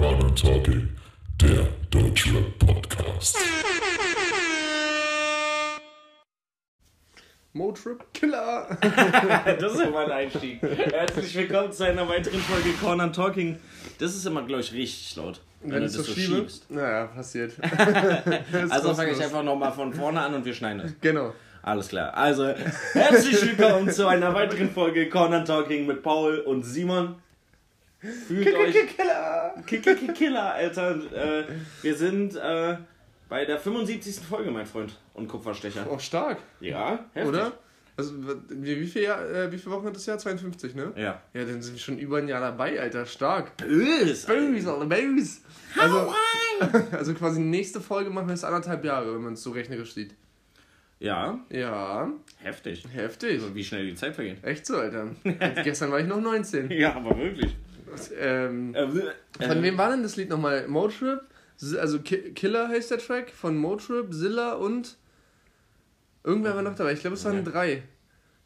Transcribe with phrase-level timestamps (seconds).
[0.00, 0.08] ja.
[0.08, 0.88] Corner Talking,
[1.40, 3.36] der Deutschrap Podcast.
[7.52, 8.78] Motrip Killer.
[9.60, 10.62] Das ist immer ein Einstieg.
[10.62, 13.58] Herzlich willkommen zu einer weiteren Folge Corner Talking.
[13.98, 15.40] Das ist immer, glaube ich, richtig laut.
[15.62, 16.46] Wenn ich so schiebe.
[16.68, 17.52] Naja, passiert.
[18.70, 20.92] Also fange ich einfach nochmal von vorne an und wir schneiden das.
[21.00, 21.34] Genau.
[21.62, 22.14] Alles klar.
[22.14, 22.54] Also,
[22.94, 27.16] herzlich willkommen zu einer weiteren Folge Corner Talking mit Paul und Simon.
[28.00, 28.96] Fühlt euch.
[28.96, 29.54] Killer.
[29.66, 30.96] Kiki Killer, Alter.
[31.12, 31.44] Äh,
[31.82, 32.76] wir sind äh,
[33.28, 34.20] bei der 75.
[34.26, 34.98] Folge, mein Freund.
[35.14, 35.86] Und Kupferstecher.
[35.90, 37.28] Auch stark, Ja, heftig.
[37.28, 37.52] oder?
[37.96, 38.14] Also,
[38.48, 40.16] wie, wie, viel Jahr, äh, wie viele Wochen hat das Jahr?
[40.16, 40.92] 52, ne?
[40.96, 41.20] Ja.
[41.34, 43.04] Ja, dann sind wir schon über ein Jahr dabei, Alter.
[43.04, 43.54] Stark.
[43.58, 44.24] Bös.
[44.24, 45.40] Böse, Alter, böse.
[45.78, 46.14] Also,
[46.96, 50.14] also quasi nächste Folge machen wir es anderthalb Jahre, wenn man es so rechnerisch sieht.
[50.98, 52.86] Ja, Ja, heftig.
[52.92, 53.42] heftig.
[53.54, 54.42] Wie schnell die Zeit vergeht.
[54.44, 55.08] Echt so, Alter.
[55.64, 56.70] Gestern war ich noch 19.
[56.70, 57.54] Ja, aber wirklich.
[58.18, 60.66] Ähm, Äh, Von wem war denn das Lied nochmal?
[60.68, 61.20] Motrip?
[61.78, 64.96] Also Ki Killer heißt der Track von Motrip, Zilla und
[66.24, 66.92] irgendwer war noch dabei.
[66.92, 67.50] Ich glaube, es waren Ja.
[67.50, 67.82] drei.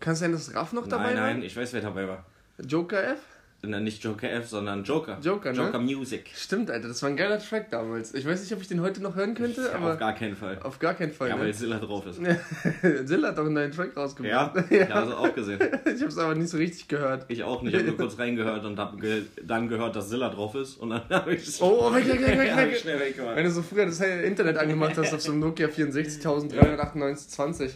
[0.00, 1.44] Kann es sein, dass Raff noch dabei Nein, nein, war?
[1.44, 2.26] ich weiß, wer dabei war.
[2.66, 3.20] Joker F?
[3.66, 5.18] Nicht Joker F, sondern Joker.
[5.22, 5.58] Joker, ne?
[5.58, 6.30] Joker Music.
[6.34, 8.14] Stimmt, Alter, das war ein geiler Track damals.
[8.14, 10.36] Ich weiß nicht, ob ich den heute noch hören könnte, Ja, aber auf gar keinen
[10.36, 10.58] Fall.
[10.62, 11.28] auf gar keinen Fall.
[11.30, 11.42] Ja, ne?
[11.42, 12.20] weil Zilla drauf ist.
[13.06, 14.70] Zilla hat doch einen neuen Track rausgebracht.
[14.70, 15.58] Ja, ja, also auch gesehen.
[15.84, 17.24] Ich habe es aber nicht so richtig gehört.
[17.28, 17.72] Ich auch nicht.
[17.72, 20.76] Ich habe nur kurz reingehört und habe ge dann gehört, dass Zilla drauf ist.
[20.76, 22.76] Und dann habe ich Oh, oh, weg, weg, weg, weg, hab weg.
[22.78, 23.36] schnell weggemacht.
[23.36, 27.70] Wenn du so früher das Internet angemacht hast auf so einem Nokia 6439820.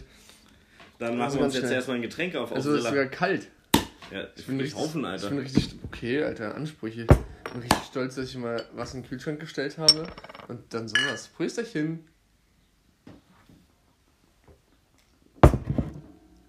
[0.99, 1.73] Dann machen Also wir uns jetzt schnell.
[1.75, 2.51] erstmal ein Getränk auf.
[2.53, 2.89] Also ist Zilla.
[2.89, 3.47] sogar kalt.
[4.11, 5.29] Ja, ich bin bin richtig, Haufen, Ich Alter.
[5.29, 7.01] bin richtig, okay, Alter, Ansprüche.
[7.45, 10.07] Ich bin richtig stolz, dass ich mal was in den Kühlschrank gestellt habe
[10.47, 11.27] und dann sowas.
[11.29, 12.05] Prösterchen.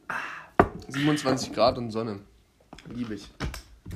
[0.09, 0.17] Ah,
[0.89, 2.21] 27 Grad und Sonne.
[2.95, 3.29] Liebe ich.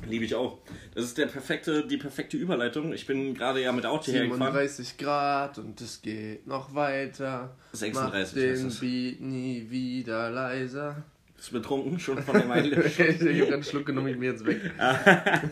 [0.07, 0.59] Liebe ich auch.
[0.93, 2.93] Das ist der perfekte, die perfekte Überleitung.
[2.93, 4.53] Ich bin gerade ja mit Auto hergefahren.
[4.53, 7.55] 37 Grad und es geht noch weiter.
[7.73, 8.79] 36 Mach den.
[8.79, 11.03] Beat nie wieder leiser.
[11.37, 12.83] Ist betrunken schon von der Meile.
[12.85, 14.59] ich habe einen Schluck genommen, ich bin jetzt weg.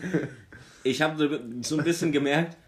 [0.86, 2.58] Ich habe so ein bisschen gemerkt,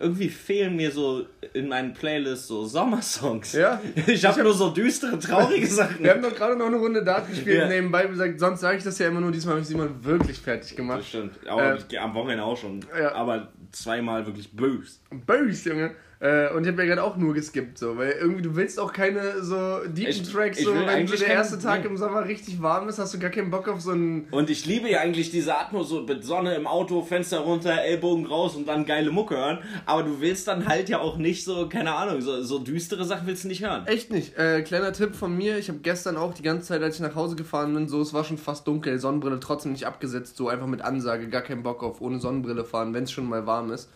[0.00, 3.52] irgendwie fehlen mir so in meinen Playlists so Sommersongs.
[3.52, 3.80] Ja.
[4.08, 6.02] Ich habe nur so düstere, traurige Sachen.
[6.02, 7.68] Wir haben doch gerade noch eine Runde Dart gespielt Ja.
[7.68, 10.74] nebenbei gesagt, sonst sage ich das ja immer nur, diesmal habe ich Simon wirklich fertig
[10.74, 11.00] gemacht.
[11.00, 11.34] Das stimmt.
[11.46, 12.80] Aber Ähm, ich- am Wochenende auch schon.
[12.98, 13.12] ja.
[13.12, 15.00] Aber zweimal wirklich bös.
[15.26, 15.94] Böse, Junge.
[16.22, 18.92] Äh, und ich habe ja gerade auch nur geskippt, so, weil irgendwie du willst auch
[18.92, 22.90] keine so deepen Tracks, ich so, wenn so der erste Tag im Sommer richtig warm
[22.90, 24.26] ist, hast du gar keinen Bock auf so einen.
[24.30, 28.26] Und ich liebe ja eigentlich diese Atmo, so mit Sonne im Auto, Fenster runter, Ellbogen
[28.26, 29.60] raus und dann geile Mucke hören.
[29.86, 33.26] Aber du willst dann halt ja auch nicht so, keine Ahnung, so, so düstere Sachen
[33.26, 33.86] willst du nicht hören.
[33.86, 34.36] Echt nicht.
[34.36, 37.14] Äh, kleiner Tipp von mir, ich habe gestern auch die ganze Zeit, als ich nach
[37.14, 40.66] Hause gefahren bin, so, es war schon fast dunkel, Sonnenbrille trotzdem nicht abgesetzt, so einfach
[40.66, 43.88] mit Ansage, gar keinen Bock auf ohne Sonnenbrille fahren, wenn es schon mal warm ist.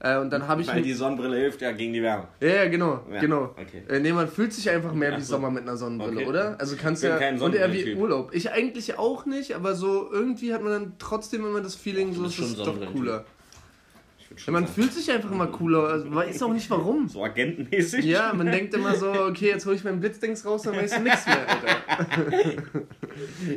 [0.00, 0.68] Äh, und dann habe ich.
[0.68, 2.28] Weil die Sonnenbrille hilft ja gegen die Wärme.
[2.40, 3.54] Ja, ja, genau, Ja, genau.
[3.56, 3.82] okay.
[3.88, 5.34] Äh, nee, man fühlt sich einfach mehr wie so.
[5.34, 6.28] Sommer mit einer Sonnenbrille, Okay.
[6.28, 6.56] oder?
[6.58, 7.94] Also kannst Ich bin ja und eher wie.
[7.94, 8.30] Urlaub.
[8.34, 12.24] Ich eigentlich auch nicht, aber so irgendwie hat man dann trotzdem immer das Feeling, so
[12.24, 13.24] es ist schon doch cooler.
[14.44, 17.08] Ja, man fühlt sich einfach immer cooler, also, weiß auch nicht warum.
[17.08, 18.04] So agentenmäßig.
[18.04, 21.02] Ja, man denkt immer so, okay, jetzt hole ich meinen Blitzdings raus, dann weißt du
[21.02, 22.62] nichts mehr, Alter.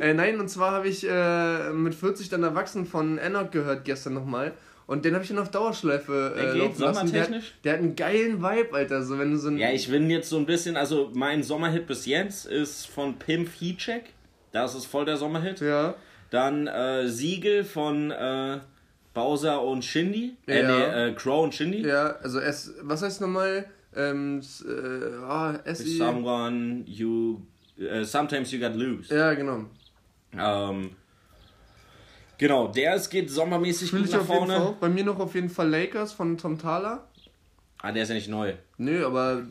[0.00, 4.14] äh, nein, und zwar habe ich äh, mit 40 dann erwachsen von Enoch gehört gestern
[4.14, 4.52] nochmal.
[4.90, 7.12] Und den habe ich dann auf Dauerschleife äh, Der geht laufen lassen.
[7.12, 7.54] Der, hat- sommertechnisch?
[7.62, 9.02] der hat einen geilen Vibe, Alter.
[9.04, 11.86] So, wenn du so ein, Ja, ich bin jetzt so ein bisschen, also mein Sommerhit
[11.86, 14.06] bis jetzt ist von Pimp Heatcheck.
[14.50, 15.60] Das ist voll der Sommerhit.
[15.60, 15.94] ja.
[16.30, 18.58] Dann äh, Siegel von äh,
[19.14, 20.36] Bowser und Shindy.
[20.48, 20.68] Äh, Ja.
[20.76, 21.86] nee, äh, Crow und Shindy.
[21.86, 23.66] Ja, also S, was heißt nochmal?
[23.96, 27.40] Ähm, äh, ah, S -I Someone you.
[27.78, 29.14] äh, sometimes you got loose.
[29.14, 29.66] Ja, genau.
[30.36, 30.90] Ähm,
[32.40, 34.74] genau, der es geht sommermäßig Fühl gut nach vorne.
[34.80, 37.06] Bei mir noch auf jeden Fall Lakers von Tom Thaler.
[37.82, 38.54] Ah, der ist ja nicht neu.
[38.76, 39.42] Nö, aber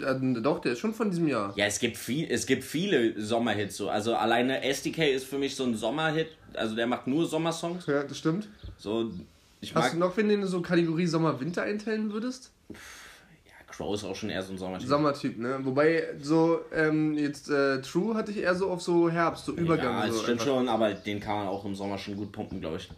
[0.00, 1.52] äh, äh, doch, der ist schon von diesem Jahr.
[1.56, 3.88] Ja, es gibt viel, es gibt viele Sommerhits so.
[3.88, 6.28] Also alleine SDK ist für mich so ein Sommerhit.
[6.54, 7.86] Also der macht nur Sommersongs.
[7.86, 8.48] Ja, das stimmt.
[8.78, 9.10] So,
[9.60, 9.92] ich Hast mag.
[9.92, 12.52] du noch, wenn du in so Kategorie Sommer-Winter einteilen würdest?
[12.68, 12.76] Ja,
[13.76, 14.88] Crow ist auch schon eher so ein Sommertyp.
[14.88, 15.58] Sommertyp, ne?
[15.62, 19.94] Wobei, so, ähm, jetzt äh, True hatte ich eher so auf so Herbst, so Übergang.
[19.94, 20.54] ja, so das stimmt einfach.
[20.54, 22.88] schon, aber den kann man auch im Sommer schon gut pumpen, glaube ich.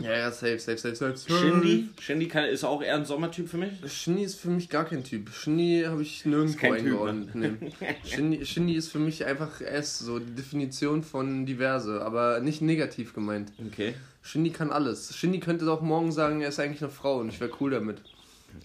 [0.00, 1.16] Ja, ja, safe, safe, safe, safe.
[1.16, 1.88] Shindy?
[1.98, 3.70] Shindy kann, ist auch eher ein Sommertyp für mich.
[3.86, 5.30] Shindy ist für mich gar kein Typ.
[5.30, 7.34] Shindy habe ich nirgendwo Typ, eingeordnet.
[7.34, 7.50] nee.
[8.04, 13.12] Shindy, Shindy ist für mich einfach S, so die Definition von diverse, aber nicht negativ
[13.12, 13.50] gemeint.
[13.66, 13.94] Okay.
[14.22, 15.16] Shindy kann alles.
[15.16, 18.02] Shindy könnte auch morgen sagen, er ist eigentlich eine Frau und ich wäre cool damit.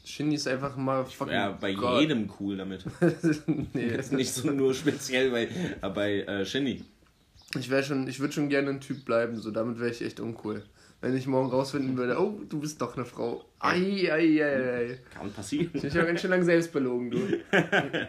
[0.05, 1.33] Shindy ist einfach mal fucking.
[1.33, 2.01] Ja, bei God.
[2.01, 2.85] jedem cool damit.
[3.73, 3.87] nee.
[3.87, 5.43] Ist nicht so nur speziell bei,
[5.81, 6.83] äh, bei äh, Shindy.
[7.57, 10.19] Ich wäre schon, ich würde schon gerne ein Typ bleiben, so damit wäre ich echt
[10.19, 10.63] uncool.
[11.01, 13.45] Wenn ich morgen rausfinden würde, oh, du bist doch eine Frau.
[13.59, 14.99] Ei, ei, ei, ei.
[15.13, 15.69] Kann passieren.
[15.73, 17.19] Ich habe ganz schön lange selbst belogen, du.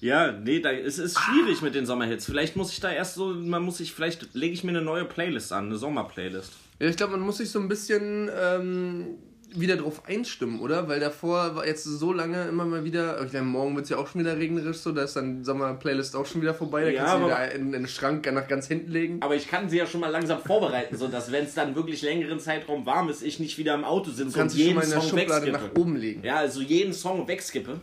[0.00, 2.24] Ja, nee, da, es ist schwierig mit den Sommerhits.
[2.24, 5.04] Vielleicht muss ich da erst so, man muss sich, vielleicht lege ich mir eine neue
[5.04, 6.52] Playlist an, eine Sommerplaylist.
[6.78, 9.16] Ja, ich glaube, man muss sich so ein bisschen ähm,
[9.54, 10.88] wieder drauf einstimmen, oder?
[10.88, 13.96] Weil davor war jetzt so lange immer mal wieder, ich meine, morgen wird es ja
[13.96, 16.98] auch schon wieder regnerisch, so, da ist dann Sommerplaylist auch schon wieder vorbei, da Ja,
[17.04, 19.22] kannst du aber- wieder in, in den Schrank nach ganz hinten legen.
[19.22, 22.02] Aber ich kann sie ja schon mal langsam vorbereiten, so dass wenn es dann wirklich
[22.02, 24.84] längeren Zeitraum warm ist, ich nicht wieder im Auto sitze und dich schon jeden mal
[24.84, 25.64] in der Song Schublade wegskippe.
[25.74, 26.24] nach oben legen.
[26.24, 27.80] Ja, also jeden Song wegskippe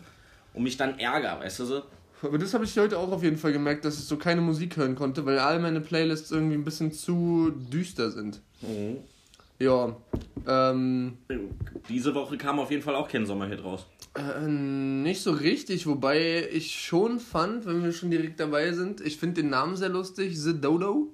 [0.53, 1.81] und mich dann ärgere, weißt du so?
[2.21, 4.77] Aber das habe ich heute auch auf jeden Fall gemerkt, dass ich so keine Musik
[4.77, 8.41] hören konnte, weil all meine Playlists irgendwie ein bisschen zu düster sind.
[8.61, 8.97] Mhm.
[9.59, 9.95] Ja,
[10.47, 11.17] ähm,
[11.87, 13.85] Diese Woche kam auf jeden Fall auch kein Sommerhit raus.
[14.17, 19.17] äh, nicht so richtig, wobei ich schon fand, wenn wir schon direkt dabei sind, ich
[19.17, 21.07] finde den Namen sehr lustig, The Dodo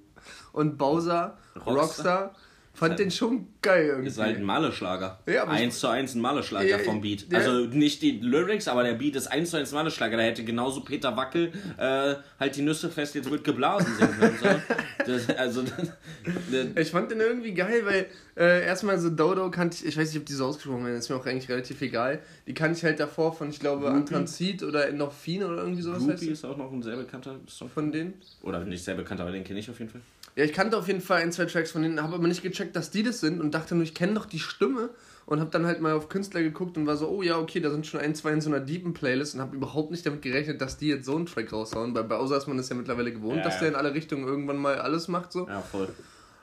[0.53, 2.35] und Bowser, Rockstar, Rockstar.
[2.73, 4.07] Fand den schon geil irgendwie.
[4.09, 5.19] Ist halt ein Malle-Schlager.
[5.27, 7.27] Ja, aber ich- eins zu eins ein Malle-Schlager Ja, vom Beat.
[7.31, 7.37] ja.
[7.39, 10.17] Also nicht die Lyrics, aber der Beat ist eins zu eins Malle-Schlager.
[10.17, 14.37] Da hätte genauso Peter Wackel äh, halt die Nüsse fest, jetzt wird geblasen singen können.
[14.41, 14.47] So.
[15.03, 15.63] Das, also,
[16.51, 18.05] das, Ich fand den irgendwie geil, weil
[18.37, 21.09] äh, erstmal so Dodo kannte ich, ich weiß nicht, ob die so ausgesprochen werden, ist
[21.09, 22.19] mir auch eigentlich relativ egal.
[22.45, 26.09] Die kannte ich halt davor von, ich glaube, Anthrazit oder Endorphin oder irgendwie sowas heißt
[26.19, 26.37] Groupie das.
[26.39, 27.67] ist auch noch ein sehr bekannter Song.
[27.69, 28.13] Von denen.
[28.43, 30.01] Oder nicht sehr bekannt, aber den kenne ich auf jeden Fall.
[30.35, 32.75] Ja, ich kannte auf jeden Fall ein, zwei Tracks von denen, habe aber nicht gecheckt,
[32.75, 34.89] dass die das sind und dachte nur, ich kenne doch die Stimme
[35.25, 37.69] und habe dann halt mal auf Künstler geguckt und war so, oh ja, okay, da
[37.69, 40.61] sind schon ein, zwei in so einer deepen Playlist und habe überhaupt nicht damit gerechnet,
[40.61, 41.93] dass die jetzt so einen Track raushauen.
[41.93, 44.57] Bei Bowser ist man das ja mittlerweile gewohnt, Ja, dass der in alle Richtungen irgendwann
[44.57, 45.47] mal alles macht so.
[45.47, 45.89] Ja, voll.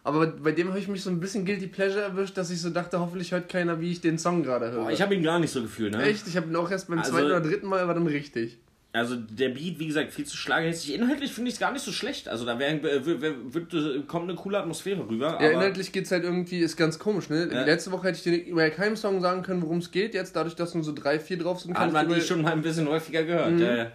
[0.04, 2.70] Aber bei dem habe ich mich so ein bisschen Guilty Pleasure erwischt, dass ich so
[2.70, 4.84] dachte, hoffentlich hört keiner, wie ich den Song gerade höre.
[4.84, 6.02] Boah, ich habe ihn gar nicht so gefühlt, ne?
[6.02, 6.26] Echt?
[6.28, 8.58] Ich habe ihn auch erst beim Also- zweiten oder dritten Mal war dann richtig.
[8.90, 10.94] Also der Beat, wie gesagt, viel zu schlagerhässig.
[10.94, 12.26] Inhaltlich finde ich es gar nicht so schlecht.
[12.26, 15.38] Also da wär, äh, kommt eine coole Atmosphäre rüber.
[15.40, 17.50] Ja, inhaltlich geht's halt irgendwie, ist ganz komisch, ne?
[17.52, 17.64] Ja.
[17.64, 20.14] Letzte Woche hätte ich dir bei keinem Song sagen können, worum es geht.
[20.14, 22.52] Jetzt, dadurch, dass nur so drei, vier drauf sind, hat man die über- schon mal
[22.52, 23.60] ein bisschen häufiger gehört.
[23.60, 23.86] Ja, ja.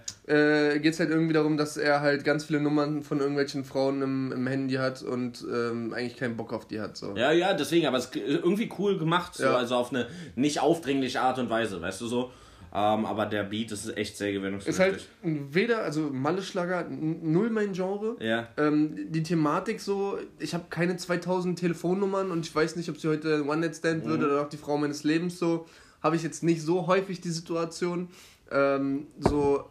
[0.73, 3.99] äh, geht es halt irgendwie darum, dass er halt ganz viele Nummern von irgendwelchen Frauen
[4.03, 6.97] im, im Handy hat und ähm, eigentlich keinen Bock auf die hat.
[6.97, 7.15] So.
[7.17, 11.19] Ja, ja, deswegen, aber es ist irgendwie cool gemacht, so, also auf eine nicht aufdringliche
[11.19, 12.31] Art und Weise, weißt du so.
[12.75, 15.07] Ähm, aber der Beat das ist echt sehr Ist gewöhnungsbedürftig.
[15.23, 18.15] halt weder, also Malle-Schlager, null mein Genre.
[18.19, 18.47] Ja.
[18.57, 23.07] Ähm, die Thematik so, ich habe keine 2000 Telefonnummern und ich weiß nicht, ob sie
[23.09, 24.09] heute One-Night-Stand Mhm.
[24.09, 25.67] wird oder auch die Frau meines Lebens so.
[26.01, 28.07] Habe ich jetzt nicht so häufig die Situation.
[28.51, 29.65] Ähm, so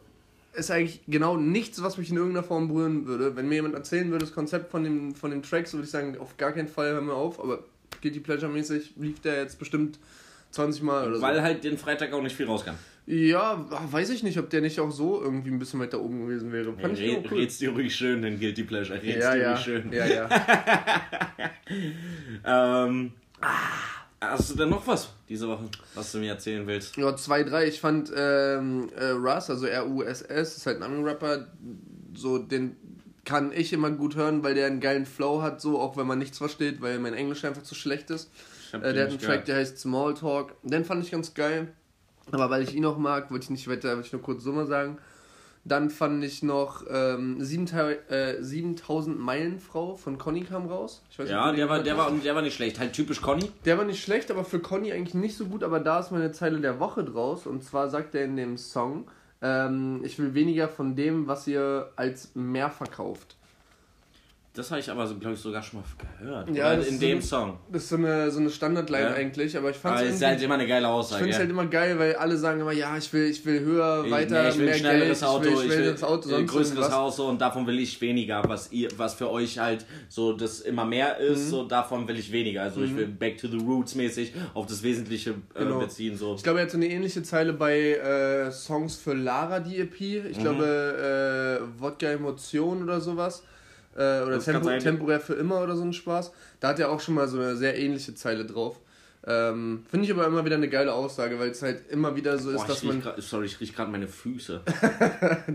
[0.54, 3.34] ist eigentlich genau nichts, was mich in irgendeiner Form berühren würde.
[3.34, 5.90] Wenn mir jemand erzählen würde, das Konzept von dem, von dem Track, so würde ich
[5.90, 7.64] sagen, auf gar keinen Fall hör mir auf, aber
[8.00, 9.98] Guilty Pleasure-mäßig lief der jetzt bestimmt
[10.52, 11.22] 20 Mal oder so.
[11.22, 12.72] Weil halt den Freitag auch nicht viel rauskam.
[13.04, 16.52] Ja, weiß ich nicht, ob der nicht auch so irgendwie ein bisschen weiter oben gewesen
[16.52, 16.72] wäre.
[16.74, 17.38] Fand ich Red, cool.
[17.38, 19.02] Red's dir ruhig schön, den Guilty Pleasure.
[19.02, 19.92] Red's Ja, dir ja, ruhig schön.
[19.92, 20.28] ja, ja.
[22.44, 23.12] Ähm,
[24.20, 25.64] hast du denn noch was diese Woche,
[25.94, 26.96] was du mir erzählen willst?
[26.96, 27.66] Ja, zwei, drei.
[27.66, 31.46] Ich fand ähm, äh, Russ, also R-U-S-S, ist halt ein Ami-Rapper,
[32.14, 32.76] so den
[33.24, 36.18] kann ich immer gut hören, weil der einen geilen Flow hat, so auch wenn man
[36.18, 38.30] nichts versteht, weil mein Englisch einfach zu schlecht ist.
[38.72, 40.54] Ich hab Äh, der hat einen Track, der heißt Small Talk.
[40.62, 41.68] Den fand ich ganz geil.
[42.30, 44.64] Aber weil ich ihn auch mag, wollte ich nicht weiter, wollte ich nur kurz Summe
[44.64, 44.96] sagen.
[45.64, 51.02] Dann fand ich noch ähm, 7000 äh, 7000 Meilen Frau von Conny kam raus.
[51.18, 52.78] Nicht, Ja, der war, der, war, der war nicht schlecht.
[52.78, 53.52] Halt typisch Conny.
[53.66, 55.62] Der war nicht schlecht, aber für Conny eigentlich nicht so gut.
[55.62, 57.46] Aber da ist meine Zeile der Woche draus.
[57.46, 59.06] Und zwar sagt er in dem Song,
[59.42, 63.36] ähm, ich will weniger von dem, was ihr als mehr verkauft.
[64.54, 65.86] Das habe ich aber, so, glaube ich, sogar schon mal
[66.20, 66.50] gehört.
[66.54, 67.58] Ja, in dem so- Song.
[67.72, 69.14] Das ist so eine, so eine Standardline Ja.
[69.14, 71.20] eigentlich, aber ich fand es ist halt immer eine geile ich Aussage.
[71.20, 71.40] finde es Ja.
[71.40, 74.42] halt immer geil, weil alle sagen immer, ja, ich will, ich will höher, Ich- weiter,
[74.42, 76.34] nee, ich will mehr ein schnelleres Geld, Auto, ich will, ich will das Auto, ein
[76.34, 76.92] sonst größeres.
[76.92, 80.60] Haus so, und davon will ich weniger, was ihr, was für euch halt so das
[80.60, 81.32] immer mehr Mhm.
[81.32, 82.60] ist, so davon will ich weniger.
[82.64, 85.78] Also ich will back to the roots mäßig auf das Wesentliche äh, Genau.
[85.78, 86.34] beziehen so.
[86.34, 89.98] Ich glaube, er hat so eine ähnliche Zeile bei äh, Songs für Lara, die EP.
[90.24, 90.30] Mhm.
[90.30, 93.44] Ich glaube, äh, Wodka Emotion oder sowas.
[93.94, 94.70] Äh, oder Tempo.
[94.78, 96.32] Temporär für immer oder so ein Spaß.
[96.60, 98.80] Da hat er auch schon mal so eine sehr ähnliche Zeile drauf.
[99.24, 102.50] Ähm, Finde ich aber immer wieder eine geile Aussage, weil es halt immer wieder so
[102.50, 103.00] ist, Boah, dass man.
[103.00, 104.62] grad, sorry, ich riech gerade meine Füße.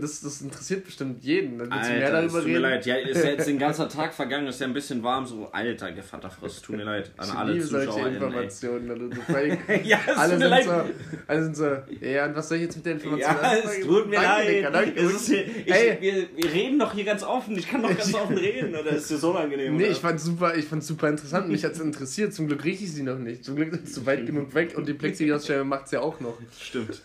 [0.00, 1.58] Das, das interessiert bestimmt jeden.
[1.58, 2.86] Dann du mehr Alter, es darüber tut mir leid.
[2.86, 5.26] Ja, ist ja jetzt den ganzen Tag vergangen, ist ja ein bisschen warm.
[5.26, 7.10] So, alter, Gevatterfrost, tut mir leid.
[7.16, 8.08] An Ich alle liebe solche Zuschauer.
[8.08, 8.90] Informationen.
[8.90, 9.52] Also,
[9.84, 10.64] Ja, es alle, tut mir leid.
[10.64, 10.70] so,
[11.26, 14.08] alle sind so, ja, und was soll ich jetzt mit der Information Ja, es tut
[14.08, 14.48] mir Danke, leid.
[14.48, 15.00] Digga, danke.
[15.00, 15.98] Es ist ich, Ey.
[16.00, 17.56] wir, wir reden doch hier ganz offen.
[17.58, 18.74] Ich kann doch ganz offen reden.
[18.74, 19.76] Oder ist dir so unangenehm?
[19.76, 19.92] Nee, oder?
[19.92, 21.48] ich fand's super, ich fand's super interessant.
[21.48, 22.32] Mich hat's interessiert.
[22.34, 23.44] Zum Glück rieche ich sie noch nicht.
[23.44, 26.38] Zum Glück es so weit genug weg und die Plexiglasscheibe macht's ja auch noch.
[26.58, 27.02] Stimmt.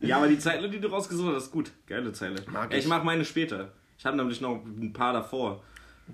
[0.00, 1.70] ja, aber die Zeile, die du rausgesucht hast, ist gut.
[1.86, 2.42] Geile Zeile.
[2.50, 2.80] Mag ich.
[2.80, 2.86] ich.
[2.86, 3.72] mach meine später.
[3.98, 5.62] Ich habe nämlich noch ein paar davor.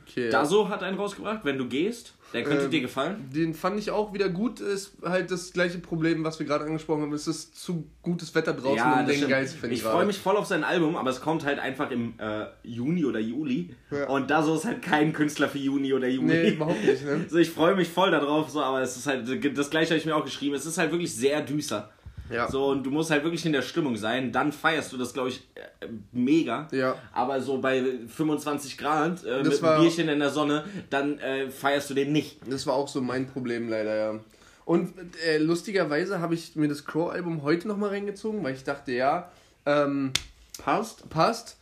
[0.02, 0.28] Okay.
[0.28, 2.15] Daso hat einen rausgebracht, wenn du gehst.
[2.32, 3.30] Der könnte Ähm, dir gefallen.
[3.34, 4.60] Den fand ich auch wieder gut.
[4.60, 7.12] Ist halt das gleiche Problem, was wir gerade angesprochen haben.
[7.12, 9.74] Es ist zu gutes Wetter draußen, um das den geil zu finden.
[9.74, 13.04] Ich freue mich voll auf sein Album, aber es kommt halt einfach im äh, Juni
[13.04, 13.74] oder Juli.
[13.90, 14.08] Ja.
[14.08, 16.26] Und Daso ist halt kein Künstler für Juni oder Juli.
[16.26, 17.24] Nee, überhaupt nicht, ne?
[17.28, 20.06] So, ich freue mich voll darauf, so, aber es ist halt, das gleiche habe ich
[20.06, 21.90] mir auch geschrieben, es ist halt wirklich sehr düster.
[22.30, 22.50] Ja.
[22.50, 25.28] So, und du musst halt wirklich in der Stimmung sein, dann feierst du das, glaube
[25.30, 26.68] ich, äh, mega.
[26.72, 26.96] Ja.
[27.12, 31.50] Aber so bei 25 Grad äh, mit war- einem Bierchen in der Sonne, dann äh,
[31.50, 32.38] feierst du den nicht.
[32.50, 34.20] Das war auch so mein Problem leider, ja.
[34.64, 39.30] Und äh, lustigerweise habe ich mir das Crow-Album heute nochmal reingezogen, weil ich dachte, ja,
[39.64, 40.12] ähm,
[40.58, 41.08] Passt?
[41.10, 41.56] passt.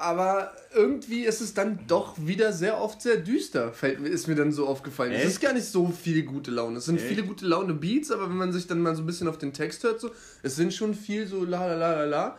[0.00, 3.72] Aber irgendwie ist es dann doch wieder sehr oft sehr düster,
[4.04, 5.10] ist mir dann so aufgefallen.
[5.10, 5.28] Es Echt?
[5.28, 6.78] ist gar nicht so viel gute Laune.
[6.78, 7.06] Es sind Echt?
[7.08, 9.52] viele gute Laune Beats, aber wenn man sich dann mal so ein bisschen auf den
[9.52, 10.10] Text hört, so,
[10.44, 12.38] es sind schon viel so la la la la la.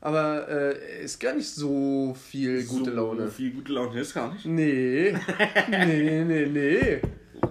[0.00, 3.28] Aber äh, ist gar nicht so viel gute so Laune.
[3.28, 4.46] Viel gute Laune ist gar nicht.
[4.46, 5.12] Nee.
[5.68, 7.02] nee, nee, nee.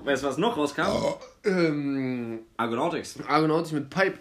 [0.05, 0.87] Weißt du, was noch rauskam?
[1.43, 3.17] Ähm, Argonautics.
[3.27, 4.17] Argonautic mit Pipe.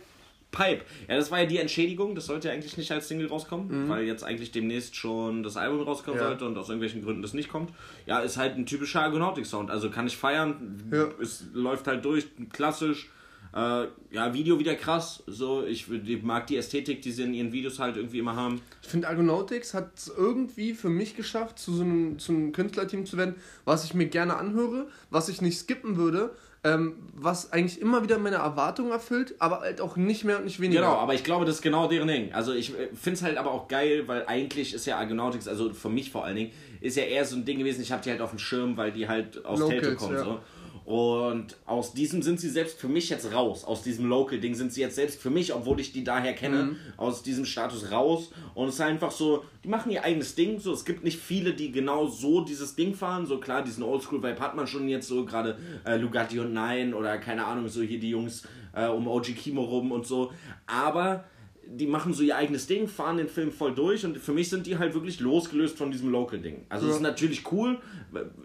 [0.51, 0.83] Pipe.
[1.09, 2.15] Ja, das war ja die Entschädigung.
[2.15, 3.89] Das sollte ja eigentlich nicht als Single rauskommen, Mhm.
[3.89, 6.27] weil jetzt eigentlich demnächst schon das Album rauskommen Ja.
[6.29, 7.71] sollte und aus irgendwelchen Gründen das nicht kommt.
[8.07, 9.71] Ja, ist halt ein typischer Argonautic-Sound.
[9.71, 10.83] Also kann ich feiern.
[10.91, 11.09] Ja.
[11.21, 13.11] Es läuft halt durch, klassisch.
[13.55, 15.23] Äh, ja, Video wieder krass.
[15.27, 18.61] So, ich, ich mag die Ästhetik, die sie in ihren Videos halt irgendwie immer haben.
[18.83, 23.07] Ich finde, Argonautics hat es irgendwie für mich geschafft, zu so einem, zu einem Künstlerteam
[23.07, 26.31] zu werden, was ich mir gerne anhöre, was ich nicht skippen würde,
[26.65, 30.61] ähm, was eigentlich immer wieder meine Erwartungen erfüllt, aber halt auch nicht mehr und nicht
[30.61, 30.81] weniger.
[30.81, 32.33] Genau, aber ich glaube, das ist genau deren Ding.
[32.33, 35.89] Also ich finde es halt aber auch geil, weil eigentlich ist ja Argonautics, also für
[35.89, 36.51] mich vor allen Dingen,
[36.81, 38.93] ist ja eher so ein Ding gewesen, ich habe die halt auf dem Schirm, weil
[38.93, 40.15] die halt aus Telto kommen.
[40.15, 40.25] ja.
[40.25, 40.41] So.
[40.89, 43.63] Und aus diesem sind sie selbst für mich jetzt raus.
[43.65, 46.77] Aus diesem Local-Ding sind sie jetzt selbst für mich, obwohl ich die daher kenne, Mhm.
[46.97, 48.31] aus diesem Status raus.
[48.55, 50.59] Und es ist einfach so, die machen ihr eigenes Ding.
[50.61, 53.27] So, es gibt nicht viele, die genau so dieses Ding fahren.
[53.27, 57.19] So klar, diesen Oldschool-Vibe hat man schon jetzt so, gerade äh, Lugatti und Nine oder
[57.19, 60.33] keine Ahnung, so hier die Jungs äh, um OG Kimo rum und so.
[60.67, 61.25] Aber
[61.71, 64.67] die machen so ihr eigenes Ding, fahren den Film voll durch und für mich sind
[64.67, 66.65] die halt wirklich losgelöst von diesem Local-Ding.
[66.71, 67.79] Also es ist natürlich cool,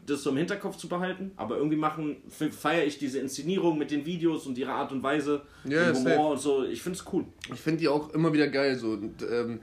[0.06, 4.06] das so im Hinterkopf zu behalten, aber irgendwie machen, feiere ich diese Inszenierung mit den
[4.06, 5.96] Videos und ihre Art und Weise, Ja, den.
[5.96, 6.66] Humor und so.
[6.66, 7.26] Ich finde es cool.
[7.54, 8.90] Ich finde die auch immer wieder geil so.
[8.90, 9.60] Und, ähm,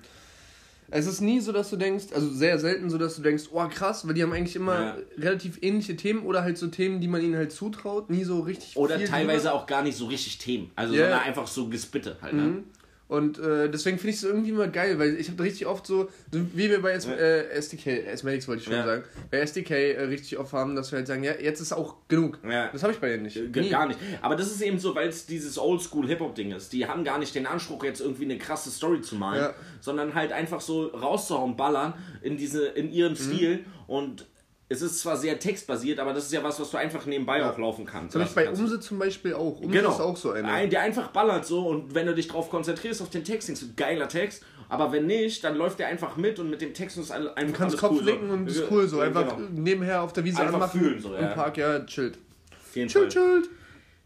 [0.92, 3.64] es ist nie so, dass du denkst, also sehr selten so, dass du denkst, oh
[3.68, 4.96] krass, weil die haben eigentlich immer Ja.
[5.18, 8.76] relativ ähnliche Themen oder halt so Themen, die man ihnen halt zutraut, nie so richtig
[8.76, 9.54] Oder teilweise drüber.
[9.54, 10.70] auch gar nicht so richtig Themen.
[10.74, 11.02] Also Ja.
[11.02, 12.32] sondern einfach so Gespitte halt.
[12.34, 12.64] Ne?
[13.10, 13.16] Mhm.
[13.16, 16.08] Und äh, deswegen finde ich es irgendwie immer geil, weil ich habe richtig oft so,
[16.32, 18.84] so wie wir bei S äh, SDK, S-Medix wollte ich schon Ja.
[18.86, 21.96] sagen, bei SDK äh, richtig oft haben, dass wir halt sagen, ja, jetzt ist auch
[22.08, 22.38] genug.
[22.48, 22.68] Ja.
[22.72, 23.34] Das habe ich bei denen nicht.
[23.52, 23.70] G- Nie.
[23.70, 23.98] Gar nicht.
[24.22, 26.72] Aber das ist eben so, weil es dieses Oldschool-Hip-Hop-Ding ist.
[26.72, 29.54] Die haben gar nicht den Anspruch, jetzt irgendwie eine krasse Story zu malen, Ja.
[29.80, 32.92] sondern halt einfach so rauszuhauen, ballern in, diese, in Mhm.
[32.92, 33.64] ihrem Stil.
[33.86, 34.26] Und
[34.72, 37.58] es ist zwar sehr textbasiert, aber das ist ja was, was du einfach nebenbei auch
[37.58, 38.16] laufen kannst.
[38.16, 38.48] Ich bei.
[38.48, 39.60] Umse zum Beispiel auch.
[39.60, 39.90] Umse Genau.
[39.90, 40.48] ist auch so einer.
[40.50, 43.60] Ein, der einfach ballert so und wenn du dich drauf konzentrierst auf den Text, denkst
[43.62, 44.42] du, geiler Text.
[44.68, 47.52] Aber wenn nicht, dann läuft der einfach mit und mit dem Text ist einfach Du
[47.52, 48.32] kannst Kopf cool, nicken so.
[48.34, 48.98] und ist cool so.
[48.98, 49.48] Ja, Einfach genau.
[49.52, 50.78] nebenher auf der Wiese Einfach anmachen.
[50.80, 51.18] fühlen so, ja.
[51.30, 52.16] Im Park, ja, chillt.
[52.52, 53.08] Auf jeden Chill, Fall.
[53.10, 53.50] chillt.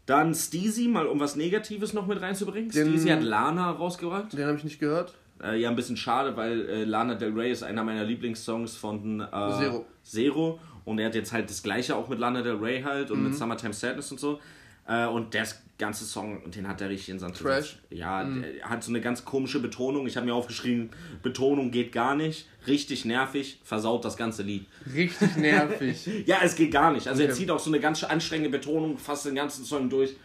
[0.07, 2.71] Dann Steezy, mal um was Negatives noch mit reinzubringen.
[2.71, 4.33] Den- Steezy hat Lana rausgebracht.
[4.33, 5.13] Den habe ich nicht gehört.
[5.43, 9.19] Äh, ja, ein bisschen schade, weil äh, Lana Del Rey ist einer meiner Lieblingssongs von
[9.21, 9.25] äh,
[9.59, 9.85] Zero.
[10.03, 10.59] Zero.
[10.85, 13.25] Und er hat jetzt halt das gleiche auch mit Lana Del Rey halt und Mhm.
[13.29, 14.39] mit Summertime Sadness und so.
[14.87, 15.45] Äh, und der
[15.79, 17.79] ganze Song, den hat er richtig in Sand Trash.
[17.89, 20.05] Ja, der hat so eine ganz komische Betonung.
[20.07, 20.91] Ich habe mir aufgeschrieben,
[21.23, 22.47] Betonung geht gar nicht.
[22.67, 24.67] Richtig nervig, versaut das ganze Lied.
[24.93, 26.07] Richtig nervig.
[26.27, 27.07] Ja, es geht gar nicht.
[27.07, 27.37] Also er Okay.
[27.39, 30.15] zieht auch so eine ganz anstrengende Betonung fast den ganzen Song durch.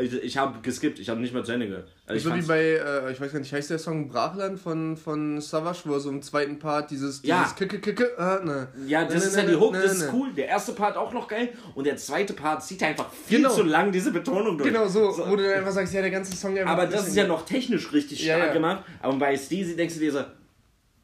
[0.00, 1.88] Ich, ich habe geskippt, ich habe nicht mehr zu Ende gehört.
[2.06, 4.96] Also ich so wie bei, äh, ich weiß gar nicht, heißt der Song Brachland von,
[4.96, 7.40] von Savage, wo er so im zweiten Part dieses, Ja.
[7.42, 8.68] dieses Kicke, Kicke, ah, ne.
[8.86, 10.32] Ja, das Ne, ist ne, ja die ne, Hook, ne, das ist cool.
[10.34, 13.50] Der erste Part auch noch geil und der zweite Part zieht einfach viel Genau.
[13.54, 14.70] zu lang diese Betonung durch.
[14.70, 17.16] Genau so, wo du dann einfach sagst, ja, der ganze Song der Aber das ist
[17.16, 18.52] ja noch technisch richtig Ja, stark ja.
[18.54, 18.84] gemacht.
[19.00, 20.18] Aber bei Steezy denkst du dir so,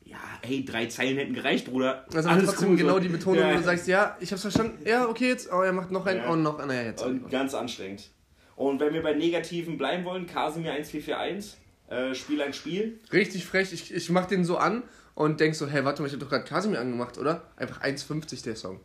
[0.04, 2.04] ja, hey, drei Zeilen hätten gereicht, Bruder.
[2.14, 3.00] Also trotzdem cool, genau so.
[3.00, 3.52] die Betonung, Ja.
[3.54, 6.20] wo du sagst, ja, ich hab's verstanden, ja, okay, jetzt, oh, er macht noch einen,
[6.20, 6.30] Ja.
[6.30, 7.02] oh, noch, naja, jetzt.
[7.04, 8.10] Und ganz anstrengend.
[8.56, 11.56] Und wenn wir bei Negativen bleiben wollen, Kasimir 1441,
[11.88, 12.98] äh, Spiel ein Spiel.
[13.12, 14.82] Richtig frech, ich, ich mach den so an
[15.14, 17.42] und denk so, hey, warte mal, ich hab doch gerade Kasimir angemacht, oder?
[17.56, 18.80] Einfach 1,50 der Song.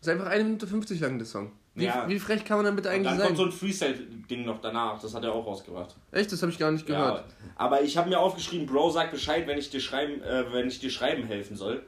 [0.00, 1.52] ist einfach 1 Minute 50 lang der Song.
[1.74, 2.08] Wie, Ja.
[2.08, 3.26] wie frech kann man damit eigentlich dann sein?
[3.28, 5.94] kommt so ein Freestyle-Ding noch danach, das hat er auch rausgebracht.
[6.10, 7.24] Echt, das habe ich gar nicht Ja, gehört.
[7.54, 10.80] aber ich habe mir aufgeschrieben, Bro, sag Bescheid, wenn ich dir schreiben, äh, wenn ich
[10.80, 11.84] dir schreiben helfen soll.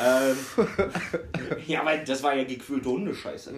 [0.00, 0.36] Ähm,
[1.66, 3.52] ja, weil das war ja gequälte Hundescheiße.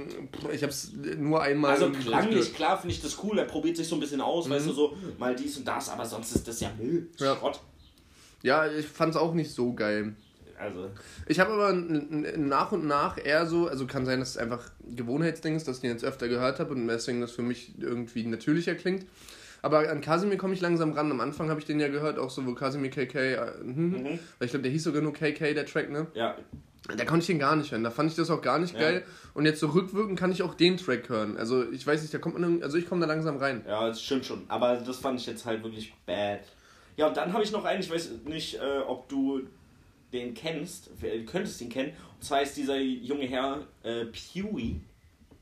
[0.52, 1.72] Ich hab's nur einmal.
[1.72, 4.66] Also klanglich, klar finde ich das cool, er probiert sich so ein bisschen aus, weißt
[4.66, 7.08] du, so mal dies und das, aber sonst ist das ja Müll.
[7.18, 7.36] Ja.
[7.36, 7.60] Schrott.
[8.42, 10.14] Ja, ich fand's auch nicht so geil.
[10.58, 10.90] Also,
[11.26, 15.56] Ich habe aber nach und nach eher so, also kann sein, dass es einfach Gewohnheitsding
[15.56, 18.74] ist, dass ich den jetzt öfter gehört habe und deswegen das für mich irgendwie natürlicher
[18.74, 19.04] klingt.
[19.64, 21.10] Aber an Kasimir komme ich langsam ran.
[21.10, 24.18] Am Anfang habe ich den ja gehört, auch so, wo Kasimir KK, äh, mhm.
[24.38, 26.06] weil ich glaube, der hieß sogar nur KK, der Track, ne?
[26.14, 26.36] ja,
[26.86, 27.82] Da konnte ich den gar nicht hören.
[27.82, 28.80] Da fand ich das auch gar nicht Ja.
[28.80, 29.04] geil.
[29.32, 31.36] Und jetzt so rückwirkend kann ich auch den Track hören.
[31.38, 33.64] Also ich weiß nicht, da kommt man, also ich komme da langsam rein.
[33.66, 34.42] ja, das stimmt schon.
[34.48, 36.40] Aber das fand ich jetzt halt wirklich bad.
[36.96, 39.40] Ja, und dann habe ich noch einen, ich weiß nicht, äh, ob du
[40.12, 41.92] den kennst, du könntest ihn kennen.
[42.16, 44.76] Und zwar ist dieser junge Herr äh, Pewee,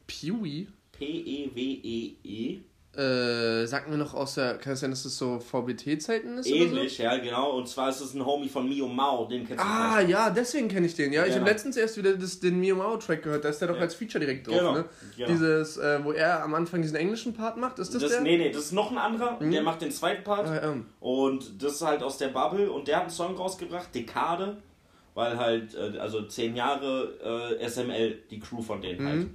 [0.06, 0.66] Pewee?
[0.92, 2.60] P-E-W-E-E.
[2.94, 6.46] Äh, sagt mir noch aus der, kann es sein, dass das so VBT-Zeiten ist?
[6.52, 6.64] oder so?
[6.76, 7.52] Ähnlich, ja, genau.
[7.56, 10.68] Und zwar ist es ein Homie von Mio Mao, den kennst du Ah, ja, deswegen
[10.68, 11.10] kenne ich den.
[11.10, 11.40] Ja, ich Ja.
[11.40, 13.46] habe letztens erst wieder das, den Mio Mao Track gehört.
[13.46, 13.80] Da ist der doch Ja.
[13.80, 14.84] als Feature direkt drauf, Genau, ne?
[15.16, 15.28] genau.
[15.30, 18.20] Dieses, äh, wo er am Anfang diesen englischen Part macht, ist das, Das, der?
[18.20, 19.38] nee, nee, das ist noch ein anderer.
[19.40, 20.46] Der macht den zweiten Part.
[20.48, 20.76] Ah, ja.
[21.00, 22.70] Und das ist halt aus der Bubble.
[22.70, 24.58] Und der hat einen Song rausgebracht, Dekade.
[25.14, 29.26] Weil halt, äh, also zehn Jahre äh, SML, die Crew von denen halt.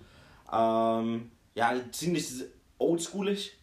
[0.52, 2.26] Ähm, ja, ziemlich
[2.78, 3.54] oldschoolig.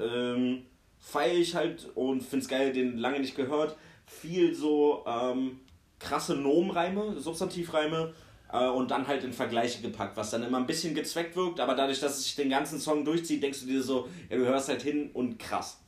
[0.00, 0.62] Ähm,
[0.98, 3.76] Feiere ich halt und find's geil, den lange nicht gehört.
[4.06, 5.60] Viel so ähm,
[5.98, 8.14] krasse Nomenreime, Substantivreime.
[8.52, 11.74] Äh, und dann halt in Vergleiche gepackt, was dann immer ein bisschen gezweckt wirkt, aber
[11.74, 14.68] dadurch, dass es sich den ganzen Song durchzieht, denkst du dir so, ja, du hörst
[14.68, 15.82] halt hin und krass.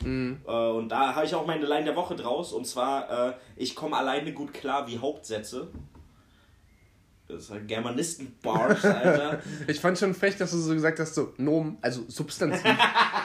[0.47, 3.77] Äh, und da habe ich auch meine Line der Woche draus, und zwar, äh, ich
[3.77, 5.69] komme alleine gut klar wie Hauptsätze.
[7.29, 9.41] Das ist halt Germanisten-Bars, Alter.
[9.67, 12.63] Ich fand schon frech, dass du so gesagt hast, so Nomen, also Substantiv.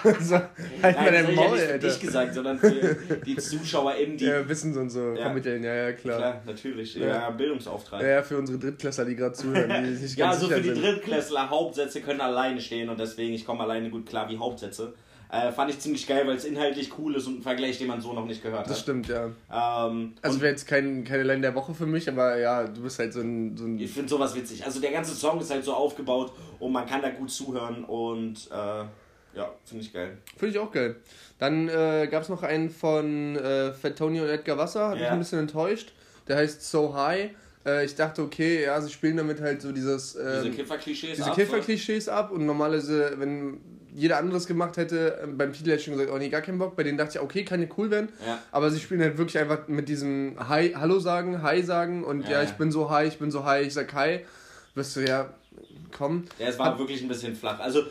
[0.22, 0.50] so, halt
[0.81, 4.25] Nein, mal dein ich ja Maul, nicht dich gesagt, sondern für die ZuschauerInnen, die...
[4.25, 5.25] Ja, Wissen und so Ja.
[5.25, 6.18] vermitteln, ja, ja, klar.
[6.18, 6.96] Klar, natürlich.
[6.96, 7.29] Ja, Ja.
[7.29, 8.01] Bildungsauftrag.
[8.01, 10.61] Ja, ja, für unsere Drittklässler, die gerade zuhören, die sich nicht Ja, ganz so sicher
[10.64, 10.81] für die.
[10.81, 14.94] Drittklässler, Hauptsätze können alleine stehen und deswegen, ich komme alleine gut klar wie Hauptsätze.
[15.33, 18.01] Äh, fand ich ziemlich geil, weil es inhaltlich cool ist und ein Vergleich, den man
[18.01, 18.79] so noch nicht gehört Das hat.
[18.83, 19.27] stimmt, ja.
[19.87, 23.00] Ähm, Also wäre jetzt kein, keine Line der Woche für mich, aber ja, du bist
[23.00, 24.65] halt so ein, so ein ich finde sowas witzig.
[24.65, 28.50] Also der ganze Song ist halt so aufgebaut und man kann da gut zuhören und
[28.51, 28.83] äh,
[29.33, 30.17] ja, finde ich geil.
[30.35, 30.98] Finde ich auch geil.
[31.39, 35.03] Dann äh, gab es noch einen von äh, Fat Tony und Edgar Wasser, hat mich
[35.03, 35.11] Ja.
[35.13, 35.94] ein bisschen enttäuscht.
[36.27, 37.29] Der heißt So High.
[37.65, 40.11] Äh, ich dachte, okay, ja, sie spielen damit halt so dieses.
[40.13, 43.61] Diese Ähm, Kiffer-Klischees diese ab, Kiffer-Klischees ab und normalerweise, wenn
[43.93, 46.57] jeder anderes gemacht hätte, ähm, beim Titel hätte ich schon gesagt, oh nee, gar keinen
[46.59, 46.75] Bock.
[46.75, 48.09] Bei denen dachte ich, okay, kann ja cool werden.
[48.25, 48.39] Ja.
[48.51, 52.41] Aber sie spielen halt wirklich einfach mit diesem Hi, Hallo sagen, Hi sagen und ja,
[52.41, 54.21] Ja, ich bin so Hi, ich bin so Hi, ich sag Hi.
[54.75, 55.33] Wirst du ja,
[55.97, 56.23] komm.
[56.39, 57.59] Ja, es war wirklich ein bisschen flach.
[57.59, 57.83] Also,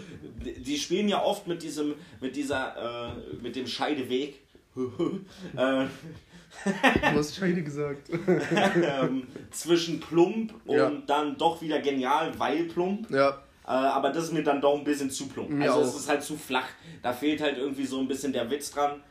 [0.42, 4.40] die spielen ja oft mit diesem, mit dieser, äh, mit dem Scheideweg.
[5.56, 5.86] äh,
[6.64, 8.10] Du hast Scheide gesagt.
[8.10, 10.90] ähm, zwischen plump und Ja.
[11.06, 13.08] dann doch wieder genial, weil plump.
[13.10, 15.51] ja, aber das ist mir dann doch ein bisschen zu plump.
[15.51, 15.87] Mir also auch.
[15.87, 16.66] es ist halt zu flach.
[17.03, 19.03] Da fehlt halt irgendwie so ein bisschen der Witz dran.